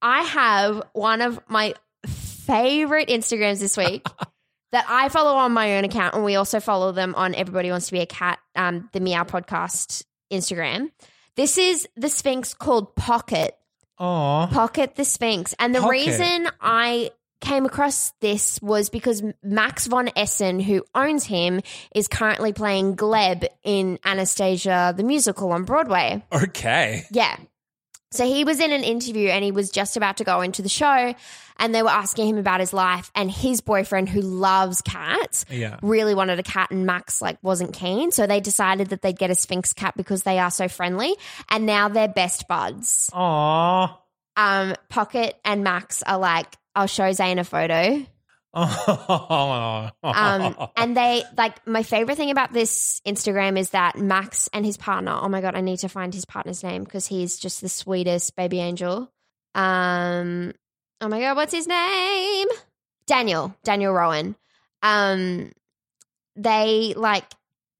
I 0.02 0.22
have 0.22 0.82
one 0.92 1.20
of 1.20 1.40
my 1.48 1.74
favorite 2.06 3.08
Instagrams 3.08 3.60
this 3.60 3.76
week 3.76 4.06
that 4.72 4.86
I 4.88 5.08
follow 5.08 5.36
on 5.36 5.52
my 5.52 5.76
own 5.76 5.84
account, 5.84 6.14
and 6.14 6.24
we 6.24 6.36
also 6.36 6.60
follow 6.60 6.92
them 6.92 7.14
on 7.14 7.34
Everybody 7.34 7.70
Wants 7.70 7.86
to 7.86 7.92
Be 7.92 8.00
a 8.00 8.06
Cat, 8.06 8.38
um, 8.54 8.88
the 8.92 9.00
Meow 9.00 9.24
Podcast 9.24 10.04
Instagram. 10.32 10.90
This 11.36 11.58
is 11.58 11.88
the 11.96 12.08
Sphynx 12.08 12.54
called 12.54 12.94
Pocket. 12.96 13.56
Aw. 13.98 14.46
Pocket 14.46 14.94
the 14.94 15.04
Sphynx. 15.04 15.54
And 15.58 15.74
the 15.74 15.80
Pocket. 15.80 15.92
reason 15.92 16.48
I 16.60 17.10
came 17.40 17.64
across 17.66 18.12
this 18.20 18.60
was 18.60 18.90
because 18.90 19.22
Max 19.42 19.86
von 19.86 20.10
Essen, 20.16 20.60
who 20.60 20.84
owns 20.94 21.24
him, 21.24 21.60
is 21.94 22.08
currently 22.08 22.52
playing 22.52 22.96
Gleb 22.96 23.46
in 23.64 23.98
Anastasia 24.04 24.92
the 24.96 25.04
musical 25.04 25.52
on 25.52 25.64
Broadway. 25.64 26.22
Okay. 26.32 27.04
Yeah. 27.10 27.36
So 28.10 28.24
he 28.24 28.44
was 28.44 28.58
in 28.58 28.72
an 28.72 28.84
interview 28.84 29.28
and 29.28 29.44
he 29.44 29.52
was 29.52 29.70
just 29.70 29.98
about 29.98 30.16
to 30.16 30.24
go 30.24 30.40
into 30.40 30.62
the 30.62 30.68
show 30.70 31.14
and 31.58 31.74
they 31.74 31.82
were 31.82 31.90
asking 31.90 32.26
him 32.28 32.38
about 32.38 32.60
his 32.60 32.72
life 32.72 33.10
and 33.14 33.30
his 33.30 33.60
boyfriend 33.60 34.08
who 34.08 34.22
loves 34.22 34.80
cats 34.80 35.44
Yeah. 35.50 35.76
really 35.82 36.14
wanted 36.14 36.38
a 36.38 36.42
cat 36.42 36.70
and 36.70 36.86
Max 36.86 37.20
like 37.20 37.36
wasn't 37.42 37.74
keen 37.74 38.10
so 38.10 38.26
they 38.26 38.40
decided 38.40 38.88
that 38.88 39.02
they'd 39.02 39.18
get 39.18 39.30
a 39.30 39.34
Sphynx 39.34 39.74
cat 39.74 39.94
because 39.94 40.22
they 40.22 40.38
are 40.38 40.50
so 40.50 40.68
friendly 40.68 41.14
and 41.50 41.66
now 41.66 41.88
they're 41.90 42.08
best 42.08 42.48
buds 42.48 43.10
Aw. 43.12 43.94
Um, 44.38 44.74
Pocket 44.88 45.36
and 45.44 45.64
Max 45.64 46.02
are 46.04 46.16
like, 46.16 46.46
I'll 46.74 46.86
show 46.86 47.10
Zane 47.12 47.40
a 47.40 47.44
photo. 47.44 48.06
Um, 48.54 49.90
and 50.76 50.96
they 50.96 51.24
like 51.36 51.66
my 51.66 51.82
favorite 51.82 52.16
thing 52.16 52.30
about 52.30 52.52
this 52.52 53.02
Instagram 53.04 53.58
is 53.58 53.70
that 53.70 53.98
Max 53.98 54.48
and 54.52 54.64
his 54.64 54.76
partner. 54.76 55.18
Oh 55.20 55.28
my 55.28 55.40
god, 55.40 55.56
I 55.56 55.60
need 55.60 55.80
to 55.80 55.88
find 55.88 56.14
his 56.14 56.24
partner's 56.24 56.62
name 56.62 56.84
because 56.84 57.08
he's 57.08 57.36
just 57.36 57.60
the 57.60 57.68
sweetest 57.68 58.36
baby 58.36 58.60
angel. 58.60 59.12
Um, 59.56 60.54
oh 61.00 61.08
my 61.08 61.20
god, 61.20 61.36
what's 61.36 61.52
his 61.52 61.66
name? 61.66 62.46
Daniel. 63.06 63.56
Daniel 63.64 63.92
Rowan. 63.92 64.36
Um, 64.82 65.50
they 66.36 66.94
like 66.96 67.24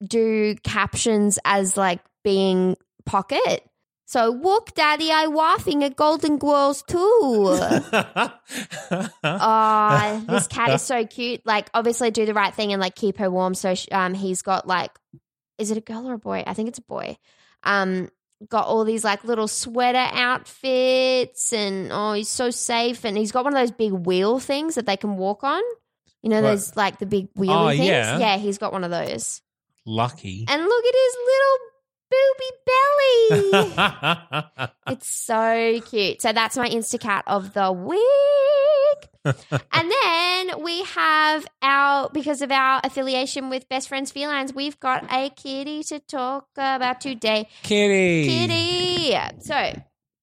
do 0.05 0.57
captions 0.65 1.39
as 1.45 1.77
like 1.77 2.01
being 2.25 2.77
Pocket. 3.07 3.65
So 4.11 4.31
walk, 4.33 4.73
daddy, 4.75 5.11
I 5.13 5.27
waffing 5.27 5.83
at 5.85 5.95
Golden 5.95 6.39
Girls 6.39 6.83
too. 6.83 7.59
Oh, 9.23 10.25
this 10.27 10.47
cat 10.47 10.71
is 10.71 10.81
so 10.83 11.05
cute. 11.05 11.43
Like, 11.45 11.69
obviously, 11.75 12.11
do 12.11 12.25
the 12.25 12.33
right 12.33 12.55
thing 12.55 12.73
and 12.73 12.81
like 12.81 12.95
keep 12.95 13.19
her 13.19 13.31
warm. 13.31 13.55
So, 13.55 13.75
um, 13.93 14.15
he's 14.15 14.41
got 14.41 14.67
like, 14.67 14.93
is 15.59 15.71
it 15.71 15.77
a 15.77 15.83
girl 15.83 16.09
or 16.09 16.15
a 16.15 16.19
boy? 16.19 16.43
I 16.47 16.55
think 16.55 16.69
it's 16.71 16.79
a 16.79 16.83
boy. 16.83 17.19
Um, 17.65 18.09
got 18.49 18.67
all 18.67 18.85
these 18.85 19.05
like 19.05 19.25
little 19.25 19.47
sweater 19.47 19.99
outfits, 20.13 21.53
and 21.53 21.91
oh, 21.93 22.15
he's 22.15 22.31
so 22.31 22.49
safe. 22.51 23.05
And 23.05 23.15
he's 23.17 23.31
got 23.33 23.45
one 23.45 23.53
of 23.55 23.61
those 23.61 23.73
big 23.73 23.93
wheel 23.93 24.39
things 24.39 24.77
that 24.77 24.87
they 24.87 24.97
can 24.97 25.17
walk 25.19 25.45
on. 25.45 25.63
You 26.23 26.31
know, 26.31 26.41
those 26.41 26.75
like 26.77 26.99
the 26.99 27.05
big 27.07 27.33
wheelie 27.35 27.67
Oh, 27.67 27.69
things. 27.69 27.85
yeah. 27.85 28.19
yeah, 28.19 28.37
he's 28.39 28.57
got 28.57 28.73
one 28.73 28.85
of 28.85 28.91
those. 28.91 29.43
Lucky. 29.85 30.47
And 30.49 30.63
look 30.63 30.85
at 30.85 30.95
his 30.95 31.17
little 31.27 31.59
booby 32.11 32.51
belly. 32.67 34.71
It's 34.89 35.15
so 35.15 35.81
cute. 35.83 36.23
So 36.23 36.33
that's 36.33 36.57
my 36.57 36.67
Instacat 36.69 37.23
of 37.27 37.53
the 37.53 37.71
week. 37.71 38.01
and 39.73 39.93
then 39.93 40.63
we 40.63 40.83
have 40.85 41.47
our, 41.61 42.09
because 42.09 42.41
of 42.41 42.51
our 42.51 42.81
affiliation 42.83 43.51
with 43.51 43.69
Best 43.69 43.91
Friends 43.91 44.11
Felines, 44.13 44.55
we've 44.55 44.81
got 44.81 45.05
a 45.13 45.29
kitty 45.29 45.83
to 45.85 46.01
talk 46.01 46.47
about 46.57 47.03
today. 47.03 47.47
Kitty. 47.63 48.27
Kitty. 48.29 49.19
So 49.41 49.75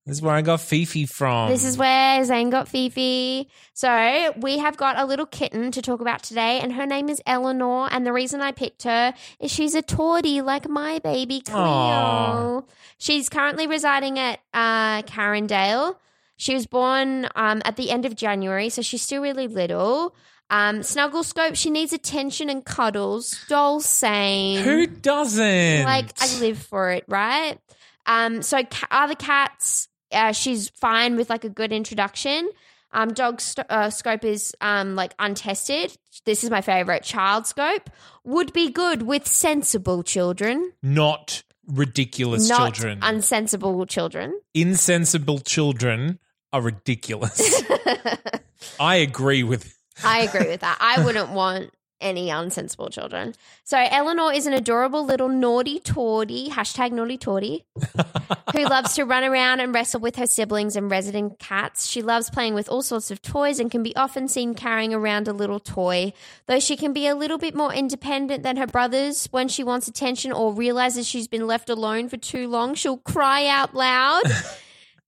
This 0.05 0.17
is 0.17 0.21
where 0.21 0.35
I 0.35 0.43
got 0.43 0.61
Fifi 0.61 1.07
from. 1.07 1.49
this 1.49 1.63
is 1.63 1.77
where 1.77 2.23
Zane 2.23 2.51
got 2.51 2.67
Fifi. 2.67 3.49
So 3.73 4.33
we 4.37 4.59
have 4.59 4.77
got 4.77 4.99
a 4.99 5.05
little 5.05 5.25
kitten 5.25 5.71
to 5.71 5.81
talk 5.81 5.99
about 5.99 6.21
today, 6.21 6.59
and 6.59 6.73
her 6.73 6.85
name 6.85 7.09
is 7.09 7.21
Eleanor. 7.25 7.87
And 7.91 8.05
the 8.05 8.13
reason 8.13 8.39
I 8.39 8.51
picked 8.51 8.83
her 8.83 9.15
is 9.39 9.49
she's 9.51 9.73
a 9.73 9.81
tortie 9.81 10.43
like 10.43 10.69
my 10.69 10.99
baby 10.99 11.41
Cleo. 11.41 11.57
Aw. 11.57 12.61
She's 12.99 13.29
currently 13.29 13.65
residing 13.65 14.19
at 14.19 14.39
uh, 14.53 15.01
Carindale. 15.03 15.95
She 16.37 16.53
was 16.53 16.67
born 16.67 17.27
um, 17.35 17.61
at 17.65 17.75
the 17.75 17.89
end 17.89 18.05
of 18.05 18.15
January, 18.15 18.69
so 18.69 18.81
she's 18.83 19.01
still 19.01 19.21
really 19.23 19.47
little. 19.47 20.15
Um, 20.51 20.83
snuggle 20.83 21.23
scope, 21.23 21.55
she 21.55 21.71
needs 21.71 21.93
attention 21.93 22.51
and 22.51 22.63
cuddles. 22.63 23.43
Doll 23.49 23.79
sane. 23.79 24.63
Who 24.63 24.85
doesn't? 24.85 25.83
Like 25.85 26.11
I 26.21 26.39
live 26.41 26.59
for 26.59 26.91
it, 26.91 27.05
right? 27.07 27.57
Um, 28.05 28.43
so 28.43 28.63
ca- 28.63 28.87
other 28.91 29.15
cats, 29.15 29.87
uh, 30.11 30.31
she's 30.31 30.69
fine 30.69 31.15
with 31.15 31.29
like 31.29 31.43
a 31.43 31.49
good 31.49 31.71
introduction. 31.71 32.49
Um, 32.91 33.09
dog 33.13 33.41
st- 33.41 33.67
uh, 33.69 33.89
scope 33.89 34.23
is 34.23 34.55
um 34.61 34.95
like 34.95 35.13
untested. 35.19 35.97
This 36.25 36.43
is 36.43 36.49
my 36.49 36.61
favorite. 36.61 37.03
Child 37.03 37.45
scope 37.47 37.89
would 38.23 38.53
be 38.53 38.71
good 38.71 39.01
with 39.03 39.27
sensible 39.27 40.01
children, 40.03 40.71
Not 40.81 41.43
ridiculous 41.67 42.47
not 42.47 42.75
children. 42.75 42.99
unsensible 43.01 43.85
children. 43.89 44.39
Insensible 44.53 45.39
children 45.39 46.19
are 46.53 46.61
ridiculous. 46.61 47.63
I 48.79 48.95
agree 48.97 49.43
with. 49.43 49.77
I 50.03 50.21
agree 50.21 50.47
with 50.47 50.61
that. 50.61 50.77
I 50.79 51.03
wouldn't 51.03 51.29
want 51.31 51.71
any 52.01 52.29
unsensible 52.29 52.91
children. 52.91 53.33
So 53.63 53.77
Eleanor 53.77 54.33
is 54.33 54.45
an 54.45 54.53
adorable 54.53 55.05
little 55.05 55.29
naughty 55.29 55.79
tortie, 55.79 56.49
hashtag 56.49 56.91
naughty 56.91 57.17
tortie, 57.17 57.63
who 58.53 58.63
loves 58.65 58.95
to 58.95 59.03
run 59.03 59.23
around 59.23 59.59
and 59.59 59.73
wrestle 59.73 59.99
with 59.99 60.15
her 60.17 60.27
siblings 60.27 60.75
and 60.75 60.91
resident 60.91 61.39
cats. 61.39 61.87
She 61.87 62.01
loves 62.01 62.29
playing 62.29 62.53
with 62.53 62.69
all 62.69 62.81
sorts 62.81 63.11
of 63.11 63.21
toys 63.21 63.59
and 63.59 63.71
can 63.71 63.83
be 63.83 63.95
often 63.95 64.27
seen 64.27 64.55
carrying 64.55 64.93
around 64.93 65.27
a 65.27 65.33
little 65.33 65.59
toy. 65.59 66.13
Though 66.47 66.59
she 66.59 66.75
can 66.77 66.93
be 66.93 67.07
a 67.07 67.15
little 67.15 67.37
bit 67.37 67.55
more 67.55 67.73
independent 67.73 68.43
than 68.43 68.57
her 68.57 68.67
brothers 68.67 69.27
when 69.31 69.47
she 69.47 69.63
wants 69.63 69.87
attention 69.87 70.31
or 70.31 70.53
realizes 70.53 71.07
she's 71.07 71.27
been 71.27 71.47
left 71.47 71.69
alone 71.69 72.09
for 72.09 72.17
too 72.17 72.47
long, 72.47 72.75
she'll 72.75 72.97
cry 72.97 73.47
out 73.47 73.73
loud. 73.73 74.23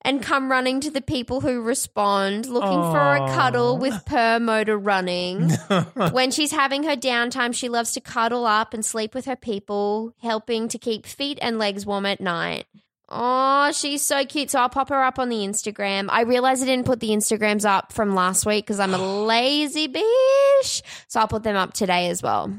And 0.04 0.22
come 0.22 0.50
running 0.50 0.80
to 0.82 0.91
the 0.91 1.02
people 1.02 1.41
who 1.41 1.62
respond, 1.62 2.45
looking 2.45 2.70
for 2.70 3.16
a 3.16 3.28
cuddle 3.36 3.78
with 3.78 4.06
purr 4.06 4.39
motor 4.39 4.78
running. 4.78 5.50
when 6.12 6.32
she's 6.32 6.52
having 6.52 6.84
her 6.84 6.95
downtime, 6.95 7.54
she 7.54 7.68
loves 7.68 7.91
to 7.93 8.02
cuddle 8.02 8.45
up 8.45 8.74
and 8.74 8.86
sleep 8.86 9.14
with 9.14 9.26
her 9.26 9.36
people, 9.36 10.14
helping 10.22 10.68
to 10.70 10.78
keep 10.78 11.06
feet 11.06 11.39
and 11.41 11.58
legs 11.58 11.86
warm 11.86 12.06
at 12.06 12.22
night. 12.22 12.68
Oh, 13.10 13.72
she's 13.72 14.02
so 14.02 14.26
cute. 14.26 14.52
So 14.52 14.60
I'll 14.60 14.70
pop 14.70 14.89
her 14.89 15.04
up 15.04 15.18
on 15.18 15.30
the 15.30 15.38
Instagram. 15.38 16.08
I 16.10 16.22
realized 16.22 16.62
I 16.62 16.66
didn't 16.66 16.86
put 16.86 17.00
the 17.00 17.10
Instagrams 17.10 17.66
up 17.66 17.93
from 17.93 18.16
last 18.16 18.45
week 18.45 18.66
because 18.66 18.80
I'm 18.80 18.93
a 18.93 18.98
lazy 19.26 19.88
bitch. 19.88 20.82
So 21.08 21.22
I'll 21.22 21.28
put 21.28 21.43
them 21.43 21.56
up 21.56 21.74
today 21.74 22.10
as 22.10 22.22
well. 22.22 22.54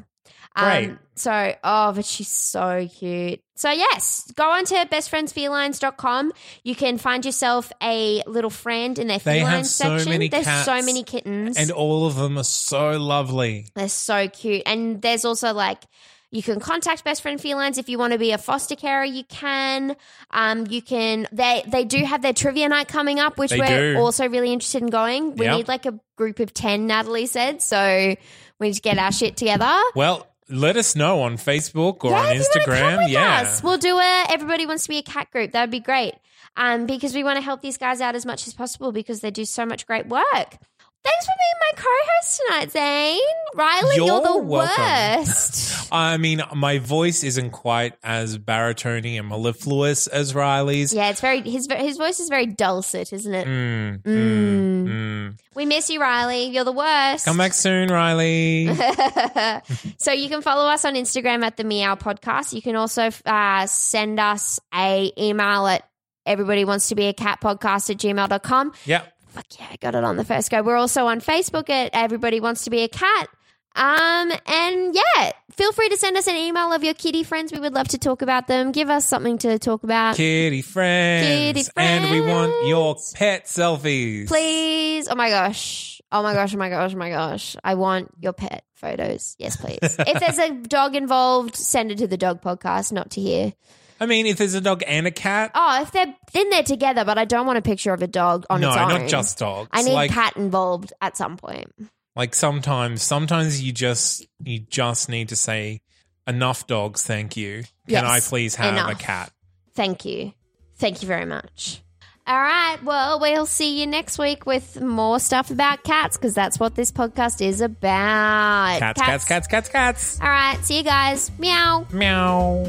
Great. 0.57 0.91
Um, 0.91 0.99
so, 1.15 1.55
oh, 1.65 1.93
but 1.93 2.05
she's 2.05 2.29
so 2.29 2.89
cute. 2.93 3.41
So, 3.57 3.71
yes, 3.71 4.31
go 4.37 4.51
on 4.51 4.65
to 4.67 4.75
bestfriendsfelines.com. 4.87 6.33
You 6.63 6.75
can 6.75 6.99
find 6.99 7.25
yourself 7.25 7.73
a 7.83 8.23
little 8.27 8.51
friend 8.51 8.99
in 8.99 9.09
their 9.09 9.19
They 9.19 9.41
feline 9.41 9.53
have 9.53 9.67
so 9.67 9.85
section. 9.99 10.11
many 10.11 10.29
There's 10.29 10.47
so 10.65 10.83
many 10.83 11.03
kittens. 11.03 11.57
And 11.57 11.71
all 11.71 12.07
of 12.07 12.17
them 12.17 12.39
are 12.39 12.45
so 12.45 12.93
lovely. 12.99 13.67
They're 13.75 13.89
so 13.89 14.29
cute. 14.29 14.63
And 14.67 15.03
there's 15.03 15.25
also 15.25 15.53
like 15.53 15.83
you 16.31 16.43
can 16.43 16.61
contact 16.61 17.05
Best 17.05 17.23
Friend 17.23 17.41
Felines 17.41 17.79
if 17.79 17.89
you 17.89 17.99
want 17.99 18.13
to 18.13 18.19
be 18.19 18.33
a 18.33 18.39
foster 18.39 18.77
carer. 18.77 19.05
You 19.05 19.25
can. 19.25 19.97
Um, 20.31 20.67
you 20.69 20.83
can. 20.83 21.27
They 21.33 21.63
they 21.67 21.85
do 21.85 22.05
have 22.05 22.21
their 22.23 22.35
trivia 22.35 22.69
night 22.69 22.87
coming 22.89 23.19
up, 23.19 23.39
which 23.39 23.51
They 23.51 23.59
we're 23.59 23.95
do. 23.95 23.99
also 23.99 24.29
really 24.29 24.53
interested 24.53 24.83
in 24.83 24.89
going. 24.91 25.37
We 25.37 25.47
Yep. 25.47 25.57
need 25.57 25.69
like 25.69 25.87
a 25.87 25.99
group 26.17 26.39
of 26.41 26.53
ten. 26.53 26.87
Natalie 26.87 27.27
said 27.27 27.63
so. 27.63 28.15
We 28.61 28.67
need 28.69 28.75
to 28.75 28.81
get 28.83 28.99
our 28.99 29.11
shit 29.13 29.37
together. 29.37 29.73
Well, 29.95 30.27
let 30.51 30.77
us 30.77 30.97
know 30.97 31.23
on 31.23 31.37
Facebook 31.37 32.05
or 32.05 32.11
yeah, 32.11 32.21
on 32.21 32.37
Instagram. 32.37 33.09
Yeah. 33.11 33.43
us, 33.43 33.63
we'll 33.63 33.79
do 33.79 33.99
a. 33.99 34.27
Everybody 34.31 34.67
wants 34.67 34.85
to 34.85 34.89
be 34.89 34.99
a 34.99 35.03
cat 35.03 35.31
group. 35.31 35.53
That 35.53 35.63
would 35.63 35.71
be 35.71 35.81
great. 35.81 36.15
Um, 36.57 36.87
because 36.87 37.15
we 37.15 37.23
want 37.23 37.37
to 37.37 37.43
help 37.43 37.63
these 37.63 37.79
guys 37.79 38.01
out 38.01 38.17
as 38.17 38.27
much 38.27 38.47
as 38.49 38.55
possible 38.55 38.91
because 38.91 39.21
they 39.21 39.31
do 39.31 39.45
so 39.45 39.65
much 39.65 39.87
great 39.87 40.07
work. 40.07 40.57
Thanks 41.05 41.25
for 41.27 41.33
being 41.39 41.59
my 41.61 41.83
co-host 41.83 42.41
tonight, 42.47 42.71
Zane. 42.73 43.21
Riley, 43.55 43.97
you're, 43.97 44.07
You're 44.07 44.21
the 44.21 44.37
welcome. 44.39 45.19
worst. 45.19 45.89
I 45.93 46.19
mean, 46.19 46.43
my 46.55 46.79
voice 46.79 47.25
isn't 47.25 47.51
quite 47.53 47.95
as 48.03 48.37
baritone 48.37 49.07
and 49.07 49.29
mellifluous 49.29 50.07
as 50.07 50.35
Riley's. 50.35 50.93
Yeah, 50.93 51.09
it's 51.11 51.21
very 51.23 51.41
his 51.41 51.67
his 51.71 51.97
voice 51.97 52.21
is 52.21 52.29
very 52.29 52.47
dulcet, 52.47 53.13
isn't 53.13 53.35
it? 53.35 53.47
Mm, 53.47 54.03
mm, 54.03 54.05
Mm. 54.05 54.89
mm. 54.89 55.39
We 55.55 55.65
miss 55.67 55.89
you, 55.89 56.01
Riley. 56.01 56.47
You're 56.47 56.65
the 56.65 56.73
worst. 56.73 57.25
Come 57.25 57.39
back 57.39 57.55
soon, 57.55 57.89
Riley. 57.89 58.67
so 59.99 60.13
you 60.13 60.29
can 60.29 60.43
follow 60.43 60.69
us 60.69 60.85
on 60.85 60.95
Instagram 60.95 61.43
at 61.43 61.57
the 61.57 61.65
Meow 61.65 61.95
Podcast. 61.95 62.53
You 62.53 62.61
can 62.63 62.77
also 62.77 63.09
uh, 63.25 63.67
send 63.67 64.21
us 64.21 64.61
a 64.75 65.11
email 65.19 65.67
at 65.67 65.89
everybody 66.27 66.65
wants 66.67 66.89
to 66.89 66.95
be 66.95 67.07
a 67.07 67.15
cat 67.15 67.41
podcast 67.41 67.89
at 67.91 67.97
gmail.com. 67.97 68.73
yep. 68.85 69.13
Fuck 69.29 69.47
yeah, 69.59 69.67
I 69.71 69.77
got 69.77 69.95
it 69.95 70.05
on 70.05 70.17
the 70.17 70.25
first 70.25 70.51
go. 70.51 70.63
We're 70.63 70.77
also 70.77 71.07
on 71.07 71.21
Facebook 71.21 71.71
at 71.71 71.91
everybody 71.93 72.41
wants 72.41 72.65
to 72.65 72.71
be 72.71 72.83
a 72.83 72.89
cat. 72.89 73.29
Um, 73.77 74.33
and 74.47 74.95
yeah, 74.95 75.33
feel 75.53 75.73
free 75.73 75.89
to 75.91 75.97
send 75.97 76.17
us 76.17 76.27
an 76.27 76.35
email 76.35 76.73
of 76.73 76.83
your 76.83 76.95
kitty 76.95 77.23
friends. 77.23 77.53
We 77.53 77.61
would 77.61 77.75
love 77.75 77.89
to 77.89 77.99
talk 77.99 78.23
about 78.23 78.49
them. 78.49 78.73
Give 78.73 78.91
us 78.91 79.07
something 79.07 79.39
to 79.39 79.59
talk 79.59 79.85
about. 79.85 80.17
Kitty 80.17 80.63
friends. 80.63 81.27
Kitty 81.27 81.63
friends. 81.71 82.11
And 82.11 82.11
we 82.11 82.21
want 82.21 82.67
your 82.67 82.97
pet 83.15 83.45
selfies. 83.45 84.27
Please. 84.27 85.07
Oh 85.09 85.15
my 85.15 85.31
gosh. 85.31 85.98
Oh 86.11 86.23
my 86.23 86.33
gosh. 86.35 86.55
Oh 86.55 86.59
my 86.59 86.69
gosh. 86.71 86.95
Oh 86.95 86.99
my 86.99 87.11
gosh. 87.11 87.57
I 87.63 87.75
want 87.75 88.11
your 88.21 88.33
pet 88.33 88.65
photos. 88.75 89.37
Yes, 89.39 89.57
please. 89.57 89.79
if 89.83 90.21
there's 90.21 90.39
a 90.39 90.51
dog 90.55 90.97
involved, 90.97 91.55
send 91.57 91.91
it 91.91 91.99
to 91.99 92.07
the 92.07 92.17
dog 92.17 92.41
podcast, 92.41 92.93
not 92.93 93.11
to 93.13 93.21
here. 93.21 93.53
I 94.01 94.07
mean, 94.07 94.27
if 94.27 94.39
there's 94.39 94.55
a 94.55 94.61
dog 94.61 94.83
and 94.87 95.07
a 95.07 95.11
cat, 95.11 95.51
Oh, 95.55 95.83
if 95.83 95.91
they're 95.91 96.15
then 96.33 96.51
they're 96.51 96.63
together, 96.63 97.05
but 97.05 97.19
I 97.19 97.25
don't 97.25 97.47
want 97.47 97.59
a 97.59 97.63
picture 97.63 97.93
of 97.93 98.01
a 98.01 98.07
dog 98.07 98.47
on 98.49 98.61
no, 98.61 98.69
its 98.69 98.77
own. 98.79 98.89
not 98.89 99.09
just 99.09 99.39
dogs. 99.39 99.69
I 99.73 99.83
need 99.83 99.93
like, 99.93 100.11
cat 100.13 100.37
involved 100.37 100.93
at 101.01 101.17
some 101.17 101.37
point. 101.37 101.73
like 102.15 102.35
sometimes, 102.35 103.03
sometimes 103.03 103.61
you 103.61 103.73
just 103.73 104.25
you 104.43 104.61
just 104.61 105.09
need 105.09 105.31
to 105.31 105.37
say 105.37 105.81
enough 106.29 106.67
dogs, 106.67 107.03
thank 107.03 107.37
you. 107.37 107.63
Can 107.89 108.05
Yes, 108.05 108.05
I 108.05 108.21
please 108.21 108.55
have 108.55 108.89
a 108.89 108.95
cat? 108.95 109.33
Thank 109.75 110.05
you. 110.05 110.33
Thank 110.77 111.03
you 111.03 111.09
very 111.09 111.25
much. 111.27 111.83
All 112.29 112.39
right. 112.39 112.77
Well, 112.85 113.21
we'll 113.21 113.47
see 113.47 113.81
you 113.81 113.87
next 113.87 114.19
week 114.19 114.45
with 114.45 114.79
more 114.83 115.19
stuff 115.19 115.51
about 115.51 115.83
cats 115.83 116.19
because 116.19 116.35
that's 116.35 116.61
what 116.61 116.75
this 116.75 116.93
podcast 116.93 117.41
is 117.41 117.63
about. 117.63 118.77
Cats, 118.81 119.01
cats, 119.01 119.25
cats, 119.25 119.47
cats, 119.47 119.69
cats. 119.71 120.21
All 120.21 120.29
right. 120.29 120.63
See 120.63 120.77
you 120.77 120.85
guys. 120.85 121.31
Meow. 121.39 121.87
Meow. 121.91 122.67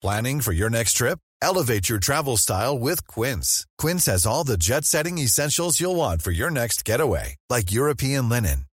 Planning 0.00 0.40
for 0.40 0.52
your 0.52 0.70
next 0.70 0.94
trip? 0.94 1.18
Elevate 1.40 1.90
your 1.90 1.98
travel 1.98 2.38
style 2.38 2.78
with 2.78 3.06
Quince. 3.06 3.66
Quince 3.76 4.06
has 4.06 4.24
all 4.24 4.44
the 4.44 4.56
jet 4.56 4.84
setting 4.86 5.18
essentials 5.18 5.78
you'll 5.80 5.96
want 5.96 6.22
for 6.22 6.30
your 6.30 6.50
next 6.50 6.84
getaway, 6.86 7.36
like 7.50 7.72
European 7.72 8.30
linen, 8.30 8.64